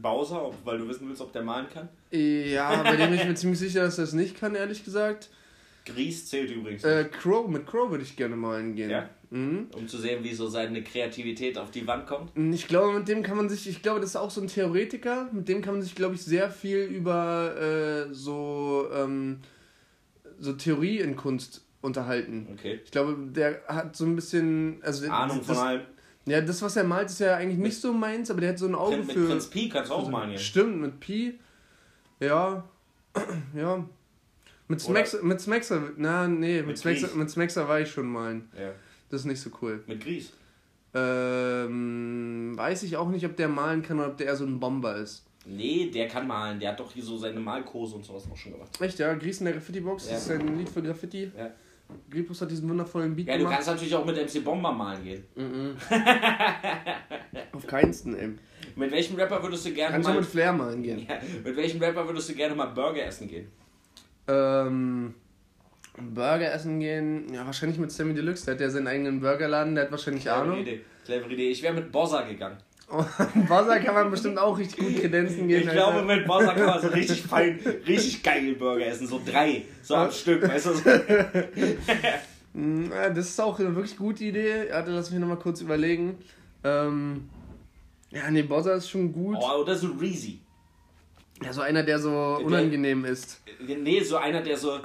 [0.00, 1.88] Bowser, ob, weil du wissen willst, ob der malen kann?
[2.10, 5.30] Ja, bei dem bin ich mir ziemlich sicher, dass er es nicht kann, ehrlich gesagt.
[5.84, 6.84] Gries zählt übrigens.
[6.84, 8.90] Äh, Crow, mit Crow würde ich gerne malen gehen.
[8.90, 9.08] Ja?
[9.32, 9.68] Mhm.
[9.74, 12.32] um zu sehen, wie so seine Kreativität auf die Wand kommt.
[12.36, 15.30] Ich glaube, mit dem kann man sich, ich glaube, das ist auch so ein Theoretiker,
[15.32, 19.38] mit dem kann man sich, glaube ich, sehr viel über äh, so, ähm,
[20.38, 22.48] so Theorie in Kunst unterhalten.
[22.52, 22.80] Okay.
[22.84, 25.80] Ich glaube, der hat so ein bisschen, also Ahnung das, von allem.
[26.24, 28.66] Ja, das, was er malt, ist ja eigentlich nicht so meins, aber der hat so
[28.66, 29.26] ein Auge Mit für.
[29.26, 30.38] Prinz Pi kannst du auch so- malen hier.
[30.38, 31.38] Stimmt, mit Pi.
[32.20, 32.64] Ja.
[33.56, 33.84] ja.
[34.68, 38.48] Mit Smexer, mit Smexer, na, nee, mit, Mit mit Smexer war ich schon malen.
[38.58, 38.70] Ja.
[39.10, 39.82] Das ist nicht so cool.
[39.86, 40.32] Mit Gries.
[40.94, 44.60] Ähm, weiß ich auch nicht, ob der malen kann oder ob der eher so ein
[44.60, 45.24] Bomber ist.
[45.44, 46.60] Nee, der kann malen.
[46.60, 48.70] Der hat doch hier so seine Malkurse und sowas auch schon gemacht.
[48.80, 49.12] Echt, ja?
[49.14, 50.12] Gries in der Graffiti-Box, Ja.
[50.14, 51.32] das ist ein Lied für Graffiti.
[51.36, 51.50] Ja.
[52.10, 53.54] Gripus hat diesen wundervollen Beat Ja, du gemacht.
[53.54, 55.24] kannst natürlich auch mit MC Bomber malen gehen.
[57.52, 58.30] Auf keinsten, ey.
[58.76, 60.20] Mit welchem Rapper würdest du gerne Kannst du mal.
[60.20, 61.06] mit Flair malen gehen.
[61.08, 63.48] Ja, mit welchem Rapper würdest du gerne mal Burger essen gehen?
[64.28, 65.14] Ähm,
[65.98, 68.46] Burger essen gehen, ja, wahrscheinlich mit Sammy Deluxe.
[68.46, 70.58] Der hat ja seinen eigenen Burgerladen, der hat wahrscheinlich Clevere Ahnung.
[70.60, 70.80] Idee.
[71.04, 71.50] Clevere Idee.
[71.50, 72.56] Ich wäre mit Bozza gegangen.
[73.48, 75.62] Wasser kann man bestimmt auch richtig gut kredenzen gehen.
[75.62, 75.92] Ich Alter.
[75.92, 79.06] glaube, mit Bozza kann man so richtig fein, richtig geile Burger essen.
[79.06, 80.74] So drei, so am Stück, weißt du?
[80.74, 80.90] So.
[82.54, 84.66] Mm, Das ist auch eine wirklich gute Idee.
[84.70, 86.18] Warte, lass mich nochmal kurz überlegen.
[86.62, 87.30] Ähm,
[88.10, 89.38] ja, nee, Bozza ist schon gut.
[89.40, 90.38] Oh, oder so Reezy.
[91.42, 93.40] Ja, so einer, der so unangenehm ist.
[93.58, 94.78] Nee, so einer, der so,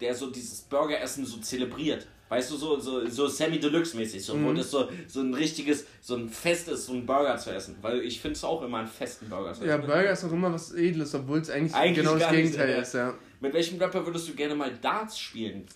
[0.00, 2.06] der so dieses Burgeressen so zelebriert.
[2.30, 4.46] Weißt du, so, so, so Sammy Deluxe mäßig, so, Mhm.
[4.46, 7.76] wo das so, so ein richtiges, so ein Fest ist, so einen Burger zu essen.
[7.82, 9.68] Weil ich finde es auch immer einen festen Burger zu essen.
[9.68, 12.70] Ja, Burger ist auch immer was Edles, obwohl es eigentlich, Eigentlich genau das nicht, Gegenteil
[12.70, 12.76] ja.
[12.78, 13.14] ist, ja.
[13.40, 15.66] Mit welchem Rapper würdest du gerne mal Darts spielen?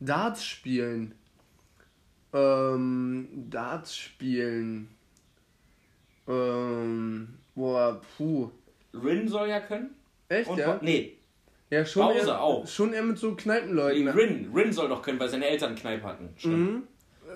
[0.00, 1.14] Darts spielen.
[2.32, 4.88] Ähm, Darts spielen.
[6.28, 8.50] Ähm, boah, puh.
[8.92, 9.90] Rin soll ja können.
[10.28, 10.78] Echt, Und ja?
[10.82, 11.16] Nee,
[11.70, 12.66] Ja, schon Bowser eher, auch.
[12.66, 14.04] Schon eher mit so Kneipenleuten.
[14.04, 14.14] ne?
[14.14, 16.30] Rin, Rin soll doch können, weil seine Eltern Kneipe hatten.
[16.36, 16.58] Stimmt.
[16.58, 16.82] Mhm.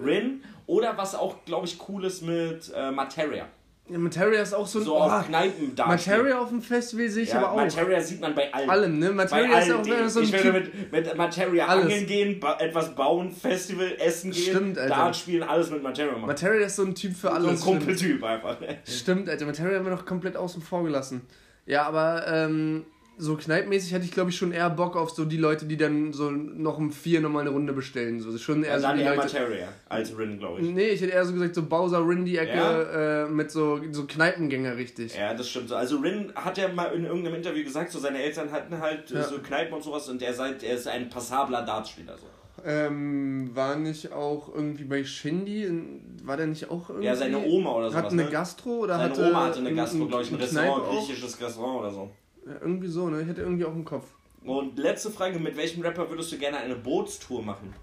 [0.04, 3.46] Rin oder was auch, glaube ich, cool ist mit äh, Materia.
[3.90, 4.84] Ja, Materia ist auch so ein.
[4.84, 5.86] So auf Kneipen da.
[5.86, 7.56] Materia auf dem Festival sehe ich ja, aber auch.
[7.56, 8.68] Materia sieht man bei allen.
[8.68, 9.06] Allem, ne?
[9.08, 10.08] Bei Materia ist allen auch Dingen.
[10.10, 10.44] so ein ich Typ.
[10.44, 11.84] würde mit, mit Materia Alles.
[11.86, 14.94] angeln gehen, ba etwas bauen, Festival, essen gehen, Stimmt, Alter.
[14.94, 16.26] Dart spielen, alles mit Materia machen.
[16.26, 17.60] Materia ist so ein Typ für so ein alles.
[17.62, 18.58] Kumpeltyp einfach.
[18.86, 19.46] Stimmt, Alter.
[19.46, 21.22] Materia haben wir noch komplett außen vor gelassen.
[21.64, 22.84] Ja, aber ähm,
[23.18, 26.12] so kneipenmäßig hätte ich, glaube ich, schon eher Bock auf so die Leute, die dann
[26.12, 28.20] so noch um vier nochmal eine Runde bestellen.
[28.20, 29.26] So, schon eher Also so dann die eher Leute.
[29.26, 30.70] Materia als Rin, glaube ich.
[30.70, 34.06] Nee, ich hätte eher so gesagt, so Bowser Rin die Ecke äh, mit so, so
[34.06, 35.16] Kneipengänger richtig.
[35.16, 35.74] Ja, das stimmt so.
[35.76, 39.14] Also Rin hat ja mal in irgendeinem Interview gesagt, so seine Eltern hatten halt äh,
[39.16, 39.22] Ja.
[39.24, 42.16] so Kneipen und sowas und er, sagt, er ist ein passabler Dartspieler.
[42.16, 42.26] So.
[42.64, 47.06] Ähm, war nicht auch irgendwie bei Shindy, in- war der nicht auch irgendwie?
[47.06, 48.04] Ja, seine Oma oder sowas.
[48.04, 48.30] Hat eine ne?
[48.30, 51.80] Gastro oder Seine hatte Oma hatte eine ein- Gastro, glaube ich, ein Restaurant, griechisches Restaurant
[51.80, 52.10] oder so.
[52.48, 53.20] Ja, irgendwie so, ne?
[53.22, 54.06] Ich hätte irgendwie auch im Kopf.
[54.44, 57.74] Und letzte Frage, mit welchem Rapper würdest du gerne eine Bootstour machen?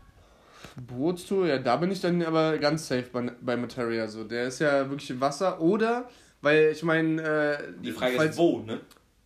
[0.88, 4.08] Bootstour, ja, da bin ich dann aber ganz safe bei, bei Materia.
[4.08, 4.24] So.
[4.24, 5.62] Der ist ja wirklich im Wasser.
[5.62, 6.10] Oder,
[6.42, 8.82] weil ich meine, äh, Die Frage falls- ist wo, ne?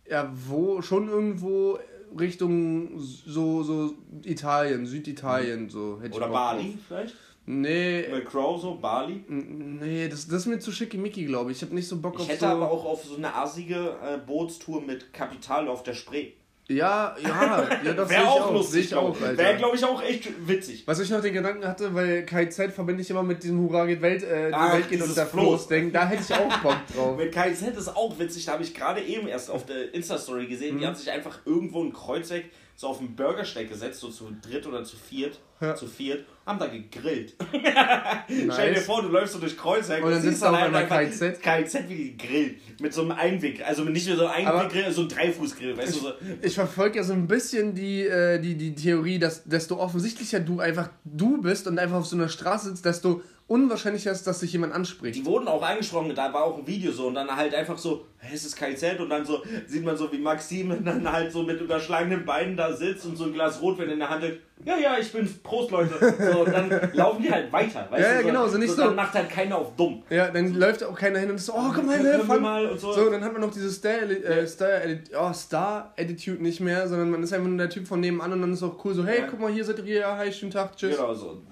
[0.08, 1.78] Ja, wo, schon irgendwo
[2.18, 7.14] Richtung so, so Italien, Süditalien, so hätte Oder Bali vielleicht?
[7.52, 9.24] Nee, Mit Crow so, Bali?
[9.28, 11.56] nee, das, das ist mir zu schickimicki, glaube ich.
[11.58, 12.46] Ich habe nicht so Bock Ich auf hätte so...
[12.46, 16.28] aber auch auf so eine assige äh, Bootstour mit Kapital auf der Spree.
[16.68, 18.52] Ja, ja, ja, das Wäre ich auch auch.
[18.52, 19.36] lustig, ich ich.
[19.36, 20.84] Wäre, glaube ich, auch echt witzig.
[20.86, 24.00] Was ich noch den Gedanken hatte, weil KZ verbinde ich immer mit diesem Hurra geht
[24.00, 25.66] Welt, äh, die Ach, Welt geht dieses unter Floß.
[25.66, 27.16] Denken, da hätte ich auch Bock drauf.
[27.18, 30.76] Mit KZ ist auch witzig, da habe ich gerade eben erst auf der Insta-Story gesehen,
[30.76, 30.80] Mhm.
[30.80, 32.44] die haben sich einfach irgendwo ein Kreuzeck
[32.80, 35.74] so auf den Burgersteig gesetzt, so zu dritt oder zu viert, Ja.
[35.74, 37.34] zu viert, haben da gegrillt.
[38.52, 41.00] Stell dir vor, du läufst so durch Kreuzeck Und dann sitzt da auf einmal einfach
[41.00, 41.42] KZ.
[41.42, 42.56] KZ wie die grillen.
[42.80, 46.00] Mit so einem Einweg, also nicht nur so ein Einweggrill, so ein Dreifußgrill, weißt du
[46.00, 46.12] so.
[46.40, 50.60] Ich verfolge ja so ein bisschen die, äh, die, die Theorie, dass desto offensichtlicher du
[50.60, 53.20] einfach du bist und einfach auf so einer Straße sitzt, desto
[53.50, 55.16] unwahrschlicher ist, dass sich jemand anspricht.
[55.16, 58.06] Die wurden auch angesprochen, da war auch ein Video so und dann halt einfach so,
[58.18, 61.42] hä, es ist KZ und dann so sieht man so, wie Maxim dann halt so
[61.42, 64.32] mit überschlagenen Beinen da sitzt und so ein Glas Rotwein in der Hand hat.
[64.64, 65.94] Ja, ja, ich bin's, Prost Leute.
[66.32, 68.14] So, und dann laufen die halt weiter, weißt Ja, du?
[68.16, 70.02] ja, genau, so nicht so- Dann macht halt keiner auf dumm.
[70.10, 72.38] Ja, dann läuft auch keiner hin und ist so, oh, komm mal, Hilfe.
[72.38, 72.92] mal und so.
[72.92, 74.80] So, dann hat man noch diese Star, äh, Star,
[75.18, 78.42] oh, Star Attitude nicht mehr, sondern man ist einfach nur der Typ von nebenan und
[78.42, 79.26] dann ist auch cool so, hey, Ja.
[79.28, 80.94] guck mal, hier seid ihr, ja, hi, schönen Tag, tschüss.
[80.96, 81.42] Genau so.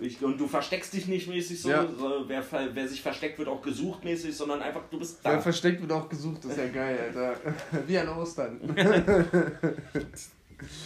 [0.00, 1.86] Ich, und du versteckst dich nicht mäßig so, Ja.
[1.86, 2.44] so wer,
[2.74, 5.40] wer sich versteckt, wird auch gesucht mäßig, sondern einfach, du bist Ja, da.
[5.40, 7.36] versteckt wird auch gesucht, das ist ja geil, Alter.
[7.86, 8.60] Wie an Ostern.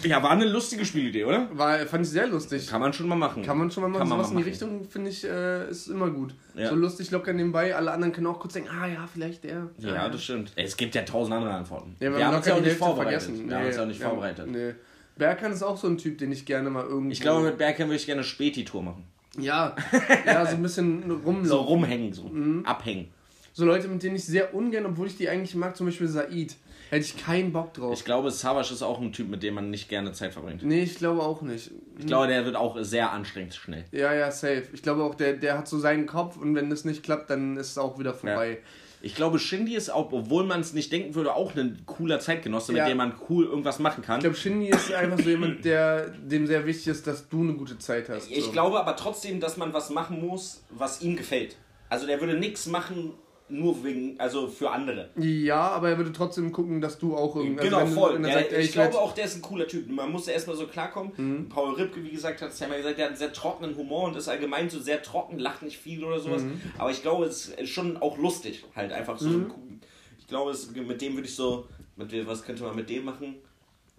[0.03, 1.49] Ja, war eine lustige Spielidee, oder?
[1.53, 2.67] War, fand ich sehr lustig.
[2.67, 3.45] Kann man schon mal machen.
[3.45, 4.01] Kann man schon mal machen.
[4.01, 4.71] Kann man Sowas mal in die machen.
[4.81, 6.35] Richtung, finde ich, äh, ist immer gut.
[6.57, 6.71] Ja.
[6.71, 7.77] So lustig, locker nebenbei.
[7.77, 9.69] Alle anderen können auch kurz denken, ah ja, vielleicht der.
[9.79, 10.53] Ja, das stimmt.
[10.57, 11.95] Es gibt ja tausend andere Antworten.
[12.01, 13.23] Ja, wir haben uns ja auch nicht vorbereitet.
[13.23, 13.49] vergessen.
[13.49, 14.47] Wir haben uns ja auch nicht ja, vorbereitet.
[14.51, 14.75] Nee.
[15.17, 17.13] Berkan ist auch so ein Typ, den ich gerne mal irgendwo...
[17.13, 19.05] Ich glaube, mit Bergheim würde ich gerne Späti-Tour machen.
[19.39, 19.77] Ja,
[20.27, 21.45] ja, so ein bisschen rumlaufen.
[21.45, 22.25] So rumhängen, so.
[22.25, 22.65] Mhm.
[22.65, 23.09] Abhängen.
[23.53, 26.57] So Leute, mit denen ich sehr ungern, obwohl ich die eigentlich mag, zum Beispiel Said,
[26.91, 27.93] hätte ich keinen Bock drauf.
[27.97, 30.63] Ich glaube, Savage ist auch ein Typ, mit dem man nicht gerne Zeit verbringt.
[30.63, 31.71] nee, ich glaube auch nicht.
[31.99, 33.85] Ich glaube, der wird auch sehr anstrengend schnell.
[33.93, 34.65] Ja, ja, safe.
[34.73, 37.57] Ich glaube auch, der, der hat so seinen Kopf und wenn das nicht klappt, dann
[37.57, 38.59] ist es auch wieder vorbei.
[39.03, 42.73] Ich glaube, Shindy ist auch, obwohl man es nicht denken würde, auch ein cooler Zeitgenosse,
[42.75, 42.83] Ja.
[42.85, 44.17] mit dem man cool irgendwas machen kann.
[44.19, 47.55] Ich glaube, Shindy ist einfach so jemand, der dem sehr wichtig ist, dass du eine
[47.55, 48.31] gute Zeit hast.
[48.31, 48.53] Ich so.
[48.53, 51.57] glaube aber trotzdem, dass man was machen muss, was ihm gefällt.
[51.89, 53.15] Also der würde nichts machen,
[53.51, 55.11] nur wegen, also für andere.
[55.17, 57.63] Ja, aber er würde trotzdem gucken, dass du auch irgendwie.
[57.65, 58.27] genau, wenn, voll.
[58.27, 59.89] Ja, sagt, ey, ich ich glaube auch, der ist ein cooler Typ.
[59.91, 61.13] Man muss ja erstmal so klarkommen.
[61.17, 61.49] Mhm.
[61.49, 64.05] Paul Ripke, wie gesagt, hat es ja mal gesagt, der hat einen sehr trockenen Humor
[64.09, 66.43] und ist allgemein so sehr trocken, lacht nicht viel oder sowas.
[66.43, 66.61] Mhm.
[66.79, 68.65] Aber ich glaube, es ist schon auch lustig.
[68.75, 69.29] Halt einfach so.
[69.29, 69.79] ein cool-
[70.19, 71.69] Ich glaube, es, mit dem würde ich so.
[71.97, 73.35] Mit, was könnte man mit dem machen?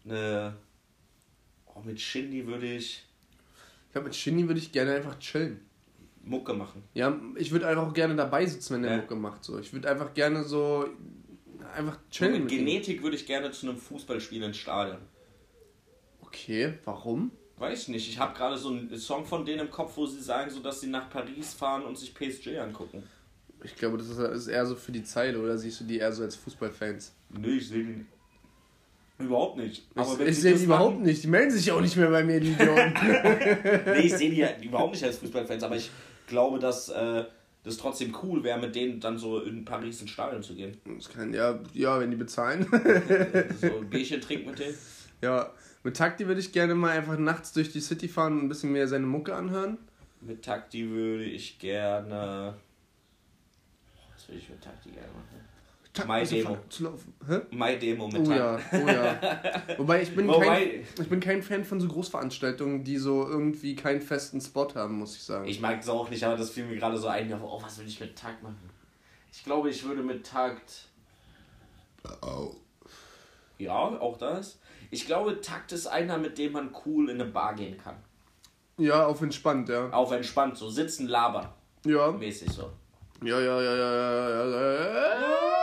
[0.05, 0.55] Eine.
[1.73, 3.03] Oh, mit Shindy würde ich
[3.87, 5.59] Ich glaube, mit Shindy würde ich gerne einfach chillen.
[6.23, 6.83] Mucke machen.
[6.93, 8.97] Ja, ich würde einfach auch gerne dabei sitzen, wenn der Ja.
[8.97, 9.43] Mucke macht.
[9.43, 9.57] So.
[9.59, 10.87] Ich würde einfach gerne so.
[11.75, 12.41] Einfach chillen.
[12.43, 12.49] mit.
[12.51, 14.97] Genetik würde ich gerne zu einem Fußballspiel ins Stadion.
[16.21, 17.31] Okay, warum?
[17.57, 20.49] Weiß nicht, ich habe gerade so einen Song von denen im Kopf, wo sie sagen,
[20.49, 23.03] so dass sie nach Paris fahren und sich PSG angucken.
[23.63, 26.23] Ich glaube, das ist, eher so für die Zeit, oder siehst du die eher so
[26.23, 27.13] als Fußballfans?
[27.29, 28.05] Nee, ich sehe die
[29.23, 29.85] überhaupt nicht.
[29.93, 31.23] Aber ich wenn ich sehe die überhaupt machen- nicht.
[31.23, 32.93] Die melden sich auch nicht mehr bei mir, die Idioten.
[33.85, 35.91] Nee, ich sehe die ja überhaupt nicht als Fußballfans, aber ich
[36.31, 37.25] glaube, dass äh,
[37.63, 40.77] das trotzdem cool wäre, mit denen dann so in Paris ins Stadion zu gehen.
[40.97, 42.65] das kann, ja, ja, wenn die bezahlen.
[43.61, 44.75] So ein Bierchen trinken mit denen.
[45.21, 45.51] ja,
[45.83, 48.71] mit Takti würde ich gerne mal einfach nachts durch die City fahren und ein bisschen
[48.71, 49.77] mehr seine Mucke anhören.
[50.21, 52.55] Mit Takti würde ich gerne.
[54.13, 55.50] Was würde ich mit Takti gerne machen?
[56.07, 56.57] My so Demo.
[56.69, 57.13] Zu laufen.
[57.27, 57.41] Hä?
[57.51, 59.41] My Demo mit Oh ja, oh ja.
[59.77, 63.75] Wobei ich bin, Wobei- kein, ich bin kein Fan von so Großveranstaltungen, die so irgendwie
[63.75, 65.45] keinen festen Spot haben, muss ich sagen.
[65.47, 67.31] Ich mag es auch nicht, aber das fiel mir gerade so ein.
[67.41, 68.69] Oh, was will ich mit Takt machen?
[69.33, 70.87] Ich glaube, ich würde mit Takt.
[73.57, 74.59] Ja, auch das.
[74.89, 77.95] Ich glaube, Takt ist einer, mit dem man cool in eine Bar gehen kann.
[78.77, 79.89] ja, auf entspannt, ja.
[79.89, 81.49] Auf entspannt, so sitzen, labern.
[81.85, 82.71] Ja, Mäßig so.
[83.23, 84.73] ja, ja, ja, ja, ja, ja, ja,
[85.21, 85.60] ja.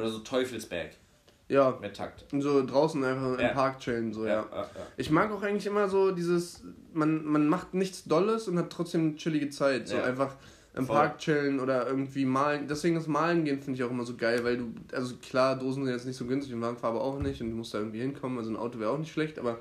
[0.00, 0.90] Oder so Teufelsberg
[1.48, 2.24] Ja, mit Takt.
[2.38, 3.48] so draußen einfach Ja.
[3.48, 4.46] im Park chillen, so, ja.
[4.52, 4.68] ja.
[4.96, 9.00] Ich mag auch eigentlich immer so dieses, man, man macht nichts Dolles und hat trotzdem
[9.02, 9.88] eine chillige Zeit.
[9.88, 10.34] So einfach
[10.74, 10.94] im Voll.
[10.96, 12.68] Park chillen oder irgendwie malen.
[12.68, 15.84] Deswegen das Malen gehen finde ich auch immer so geil, weil du, also klar, Dosen
[15.84, 18.38] sind jetzt nicht so günstig und Warnfarbe auch nicht und du musst da irgendwie hinkommen.
[18.38, 19.58] Also ein Auto wäre auch nicht schlecht, aber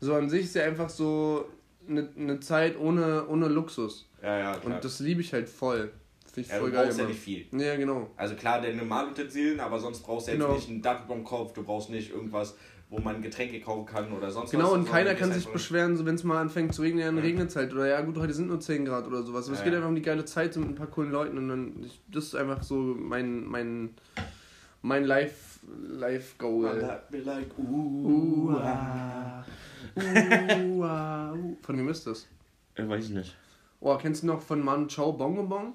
[0.00, 1.44] so an sich ist ja einfach so
[1.88, 4.06] eine, eine Zeit ohne, ohne Luxus.
[4.22, 4.74] Ja, ja, klar.
[4.74, 5.92] Und das liebe ich halt voll.
[6.32, 6.86] Finde ich ja, voll du geil.
[6.86, 7.46] brauchst ja nicht viel.
[7.52, 8.10] Ja, genau.
[8.16, 10.54] Also klar, deine Malutensilien, aber sonst brauchst du jetzt Genau.
[10.54, 12.56] nicht einen Dachbombkopf, du brauchst nicht irgendwas,
[12.88, 14.50] wo man Getränke kaufen kann oder sonst was.
[14.52, 17.06] Genau, und sondern keiner kann sich beschweren, so wenn es mal anfängt zu regnen, ja,
[17.06, 17.22] dann Ja.
[17.22, 17.72] regnet es halt.
[17.72, 19.44] Oder ja, gut, heute sind nur 10 Grad oder sowas.
[19.46, 19.78] Aber es Ja, geht ja.
[19.78, 22.24] einfach um die geile Zeit so mit ein paar coolen Leuten und dann, ich, das
[22.24, 23.90] ist einfach so mein, mein,
[24.82, 26.62] mein Life, Life Goal.
[26.76, 28.56] Man hat mir like, uh.
[31.62, 32.26] Von wem ist das?
[32.76, 33.36] Ich weiß nicht.
[33.80, 35.74] Oh, kennst du noch von Manu Chao Bongo Bong?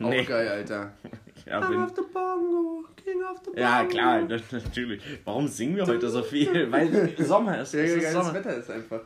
[0.00, 0.24] Auch Nee.
[0.24, 0.92] geil, Alter.
[1.46, 3.60] Ja, King of the Bongo, King of the Bongo.
[3.60, 5.02] ja klar, natürlich.
[5.26, 6.66] Warum singen wir heute so viel?
[6.72, 7.74] Weil Sommer ist.
[7.74, 8.32] Ja, es ist Sommer.
[8.32, 9.00] Wetter ist einfach.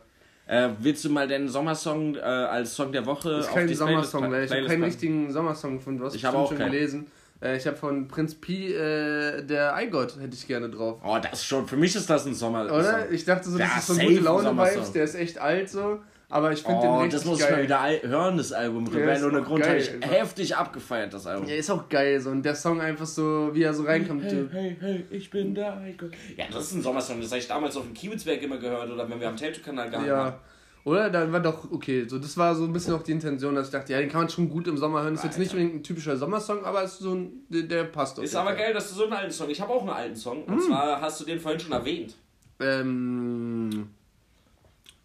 [0.47, 3.67] Äh, willst du mal deinen Sommersong äh, als Song der Woche Das ist auf kein
[3.67, 5.99] die Sommersong, Playlist- weil ich habe keinen richtigen Sommersong von.
[5.99, 6.71] Du hast Ich auch schon keinen.
[6.71, 7.07] gelesen.
[7.43, 11.01] Äh, ich habe von Prinz Pi äh, der Eigott hätte ich gerne drauf.
[11.05, 11.67] Oh, das schon.
[11.67, 12.67] Für mich ist das ein Sommer.
[12.67, 13.11] Oder?
[13.11, 14.77] Ich dachte so, das Ja, ist so gute ein Laune Sommersong.
[14.77, 14.93] Vibes.
[14.93, 15.99] Der ist echt alt so,
[16.29, 17.49] aber ich finde den Oh, richtig das muss geil.
[17.63, 18.85] ich mal wieder hören, das Album.
[18.87, 20.11] Ja, Rebell ohne Grund habe ich einfach.
[20.11, 21.49] heftig abgefeiert, das Album.
[21.49, 24.25] Ja, ist auch geil so und der Song einfach so, wie er so reinkommt.
[24.25, 26.07] Hey, hey, hey, ich bin der Heiko.
[26.37, 29.09] Ja, das ist ein Sommersong, das habe ich damals auf dem Kiebitzberg immer gehört oder
[29.09, 30.25] wenn wir am Tattoo-Kanal gehangen Ja.
[30.25, 30.37] haben.
[30.85, 31.11] Oder?
[31.11, 32.07] Dann war doch okay.
[32.09, 34.23] So, das war so ein bisschen auch die Intention, dass ich dachte, ja, den kann
[34.23, 35.13] man schon gut im Sommer hören.
[35.15, 38.25] Ist jetzt nicht unbedingt ein typischer Sommersong, aber ist so ein, der, der passt auf
[38.25, 38.59] Ist aber Fall.
[38.59, 39.51] geil, dass du so einen alten Song.
[39.51, 40.47] Ich habe auch einen alten Song.
[40.47, 40.55] Hm.
[40.55, 42.15] Und zwar hast du den vorhin schon erwähnt.
[42.61, 43.89] Ähm,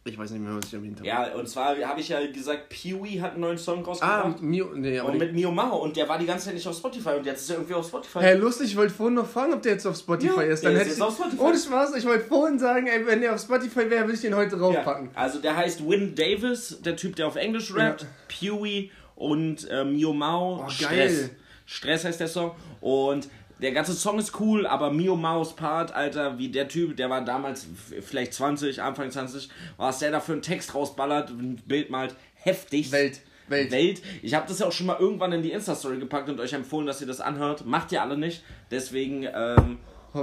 [0.05, 1.07] ich weiß nicht mehr, was ich erwähnt habe.
[1.07, 4.41] Ja, und zwar habe ich ja gesagt, Pee-Wee hat einen neuen Song Ah, rausgebracht.
[4.41, 5.77] Mio, nee, aber und mit Mio Mao.
[5.77, 7.11] Und der war die ganze Zeit nicht auf Spotify.
[7.11, 8.19] Und jetzt ist er irgendwie auf Spotify.
[8.19, 10.63] Hey, lustig, ich wollte vorhin noch fragen, ob der jetzt auf Spotify Ja, ist.
[10.65, 11.41] Dann der hätte ist ich, jetzt auf Spotify.
[11.41, 14.35] Ohne Spaß, ich wollte vorhin sagen, ey, wenn der auf Spotify wäre, würde ich den
[14.35, 15.09] heute Ja, raufpacken.
[15.13, 18.07] also der heißt Win Davis, der Typ, der auf Englisch rappt, Ja.
[18.27, 20.63] Pewee und äh, Mio Mao.
[20.65, 20.89] Oh, Stress.
[20.89, 21.29] geil.
[21.65, 22.51] Stress heißt der Song.
[22.81, 23.29] Und
[23.63, 27.23] der ganze Song ist cool, aber Mio Maos Part, Alter, wie der Typ, der war
[27.23, 27.65] damals
[28.01, 29.47] vielleicht 20, Anfang 20,
[29.77, 32.91] was der da für einen Text rausballert, ein Bild malt, heftig.
[32.91, 33.21] Welt.
[33.47, 33.71] Welt.
[33.71, 34.01] Welt.
[34.21, 36.85] Ich habe das ja auch schon mal irgendwann in die Insta-Story gepackt und euch empfohlen,
[36.85, 37.65] dass ihr das anhört.
[37.65, 38.43] Macht ihr alle nicht.
[38.69, 39.79] Deswegen ähm,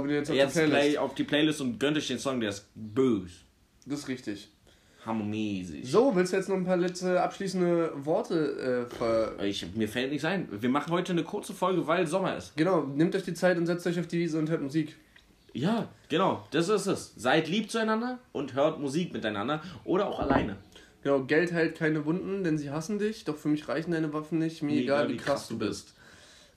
[0.07, 3.33] jetzt auf jetzt play auf die Playlist und gönnt euch den Song, der ist böse.
[3.87, 4.49] Das ist richtig.
[5.05, 5.89] Hammermäßig.
[5.89, 9.43] So, willst du jetzt noch ein paar letzte abschließende Worte äh, ver...
[9.43, 10.47] Ich, mir fällt nichts ein.
[10.51, 12.55] Wir machen heute eine kurze Folge, weil Sommer ist.
[12.55, 14.95] Genau, nehmt euch die Zeit und setzt euch auf die Wiese und hört Musik.
[15.53, 16.47] Ja, genau.
[16.51, 17.13] Das ist es.
[17.15, 20.57] Seid lieb zueinander und hört Musik miteinander oder auch alleine.
[21.03, 24.37] Genau, Geld heilt keine Wunden, denn sie hassen dich, doch für mich reichen deine Waffen
[24.37, 25.95] nicht, mir egal, wie krass du bist.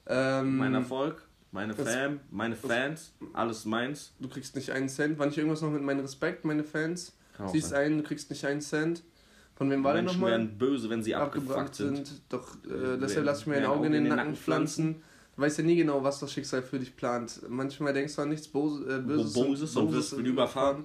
[0.07, 4.13] Ähm, Mein Erfolg, meine Fam, meine Fans, alles meins.
[4.21, 5.19] du kriegst nicht einen Cent.
[5.19, 7.15] War nicht irgendwas noch mit meinem Respekt, meine Fans?
[7.37, 7.93] Kann Siehst sein.
[7.93, 9.03] ein, du kriegst nicht einen Cent.
[9.57, 10.33] Von wem war der Menschen nochmal?
[10.33, 12.07] werden böse, wenn sie abgefuckt sind.
[12.07, 12.23] sind.
[12.29, 15.03] Doch äh, deshalb lass ich mir ein Auge in den Nacken pflanzen.
[15.37, 17.41] Du weißt ja nie genau, was das Schicksal für dich plant.
[17.49, 20.85] Manchmal denkst du an nichts Bose, äh, Böses, Böses und wirst wieder überfahren.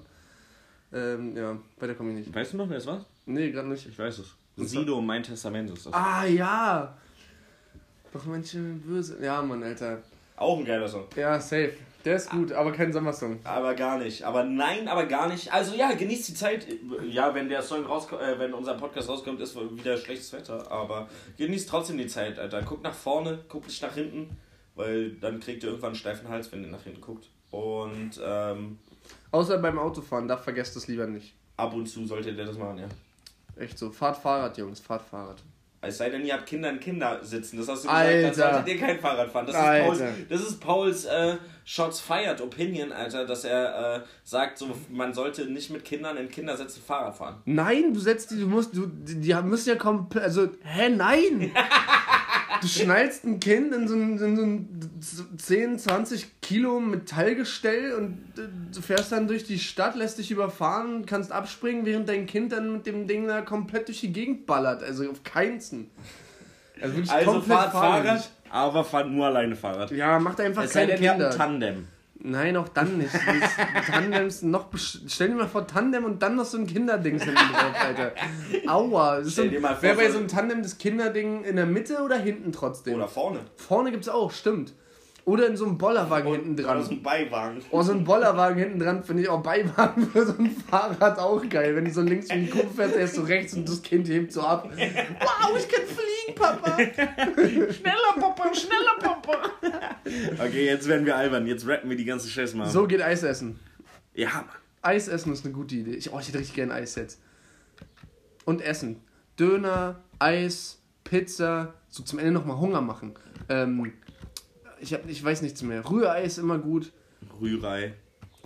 [0.92, 2.36] Ähm, ja, weiter komme ich nicht.
[2.36, 3.06] Weißt du noch, wer es war?
[3.26, 3.88] Nee, gerade nicht.
[3.88, 4.36] Ich weiß es.
[4.58, 5.94] Sido, mein Testament ist das.
[5.94, 6.98] Ah, ja!
[8.12, 9.18] Doch manche böse.
[9.22, 10.02] Ja, Mann, Alter.
[10.36, 11.06] Auch ein geiler Song.
[11.16, 11.74] Ja, safe.
[12.10, 13.38] Der ist gut, aber kein Sommersong.
[13.44, 14.24] Aber gar nicht.
[14.24, 15.54] Aber nein, aber gar nicht.
[15.54, 16.66] Also ja, genießt die Zeit.
[17.08, 20.72] Ja, wenn der Song rauskommt, äh, wenn unser Podcast rauskommt, ist wieder schlechtes Wetter.
[20.72, 21.08] Aber
[21.38, 22.64] genießt trotzdem die Zeit, Alter.
[22.64, 24.36] Guckt nach vorne, guckt nicht nach hinten,
[24.74, 27.30] weil dann kriegt ihr irgendwann einen steifen Hals, wenn ihr nach hinten guckt.
[27.52, 28.80] Und ähm,
[29.30, 31.36] Außer beim Autofahren, da vergesst es lieber nicht.
[31.58, 32.88] ab und zu solltet ihr das machen, ja.
[33.56, 33.92] Echt so.
[33.92, 35.44] Fahrt Fahrrad, Jungs, fahrt Fahrrad.
[35.82, 37.58] Es sei denn, ihr habt Kinder in Kinder sitzen.
[37.58, 38.30] Das hast du Alter.
[38.30, 39.46] gesagt, dann solltet ihr kein Fahrrad fahren.
[39.46, 39.86] Das ist Alter.
[39.86, 45.14] Pauls, das ist Pauls äh, Shots Fired Opinion, Alter, dass er äh, sagt, so, man
[45.14, 47.42] sollte nicht mit Kindern in Kindersätzen Fahrrad fahren.
[47.46, 51.52] Nein, du setzt die, du musst, du, die, die müssen ja komplett, also, hä, nein!
[52.62, 58.18] Du schnallst ein Kind in so ein, in so ein 10, 20 Kilo Metallgestell und
[58.38, 62.52] äh, du fährst dann durch die Stadt, lässt dich überfahren, kannst abspringen, während dein Kind
[62.52, 64.84] dann mit dem Ding da komplett durch die Gegend ballert.
[64.84, 65.90] Also auf keinsten.
[66.82, 67.72] Also wirklich Also komplett fahrt.
[67.72, 69.92] Fahrrad, aber fahrt nur alleine Fahrrad.
[69.92, 71.32] Ja, macht einfach Es sei keine denn, ihr habt Kinder.
[71.32, 71.88] ein Tandem.
[72.22, 73.12] Nein, auch dann nicht.
[73.90, 74.68] Tandems noch.
[75.08, 78.12] Stell dir mal vor, Tandem und dann noch so ein Kinderdings hinten drauf, Alter.
[78.68, 79.24] Aua.
[79.24, 82.96] So Wäre bei so- so einem Tandem das Kinderding in der Mitte oder hinten trotzdem?
[82.96, 83.40] Oder vorne.
[83.56, 84.74] Vorne gibt's auch, stimmt.
[85.30, 86.84] Oder in so einem Bollerwagen hinten Oder dran.
[86.84, 87.62] so ein Beiwagen.
[87.70, 91.48] Oh, so ein Bollerwagen hinten dran finde ich auch Beiwagen für so ein Fahrrad auch
[91.48, 91.76] geil.
[91.76, 94.08] Wenn die so links um die Kurve fährt, der ist so rechts und das Kind
[94.08, 94.68] hebt so ab.
[94.72, 96.76] Wow, ich kann fliegen, Papa.
[97.72, 99.38] Schneller, Papa, schneller, Papa.
[100.40, 101.46] okay, jetzt werden wir albern.
[101.46, 102.68] Jetzt rappen wir die ganze Scheiße mal.
[102.68, 103.60] So geht Eis essen.
[104.16, 104.46] Ja, Mann.
[104.82, 105.92] Eis essen ist eine gute Idee.
[105.92, 107.22] Ich, oh, ich hätte richtig gerne Eis jetzt.
[108.46, 109.04] Und essen.
[109.40, 111.76] Döner, Eis, Pizza.
[111.88, 113.14] So zum Ende nochmal Hunger machen.
[113.48, 113.94] Ähm,
[114.82, 115.90] ich, hab, ich weiß nichts mehr.
[115.90, 116.92] Rührei ist immer gut.
[117.42, 117.94] Rührei.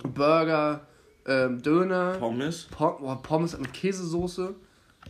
[0.02, 0.86] Burger,
[1.26, 2.16] ähm, Döner.
[2.18, 2.68] Pommes.
[2.70, 4.54] Pom oh, Pommes mit Käsesoße.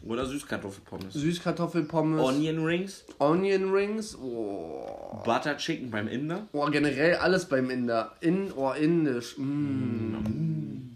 [0.06, 1.14] Oder Süßkartoffelpommes.
[1.14, 2.20] Süßkartoffelpommes.
[2.20, 3.04] Onion Rings.
[3.18, 4.16] Onion Rings.
[4.18, 5.22] Oh.
[5.24, 6.46] Butter Chicken beim Inder.
[6.52, 7.70] oh, generell alles beim Mm.
[7.70, 8.12] Inder.
[8.20, 9.38] In, oh, indisch.
[9.38, 10.94] Mm.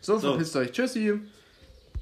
[0.00, 0.30] So, So.
[0.30, 0.72] verpisst euch.
[0.72, 1.20] Tschüssi.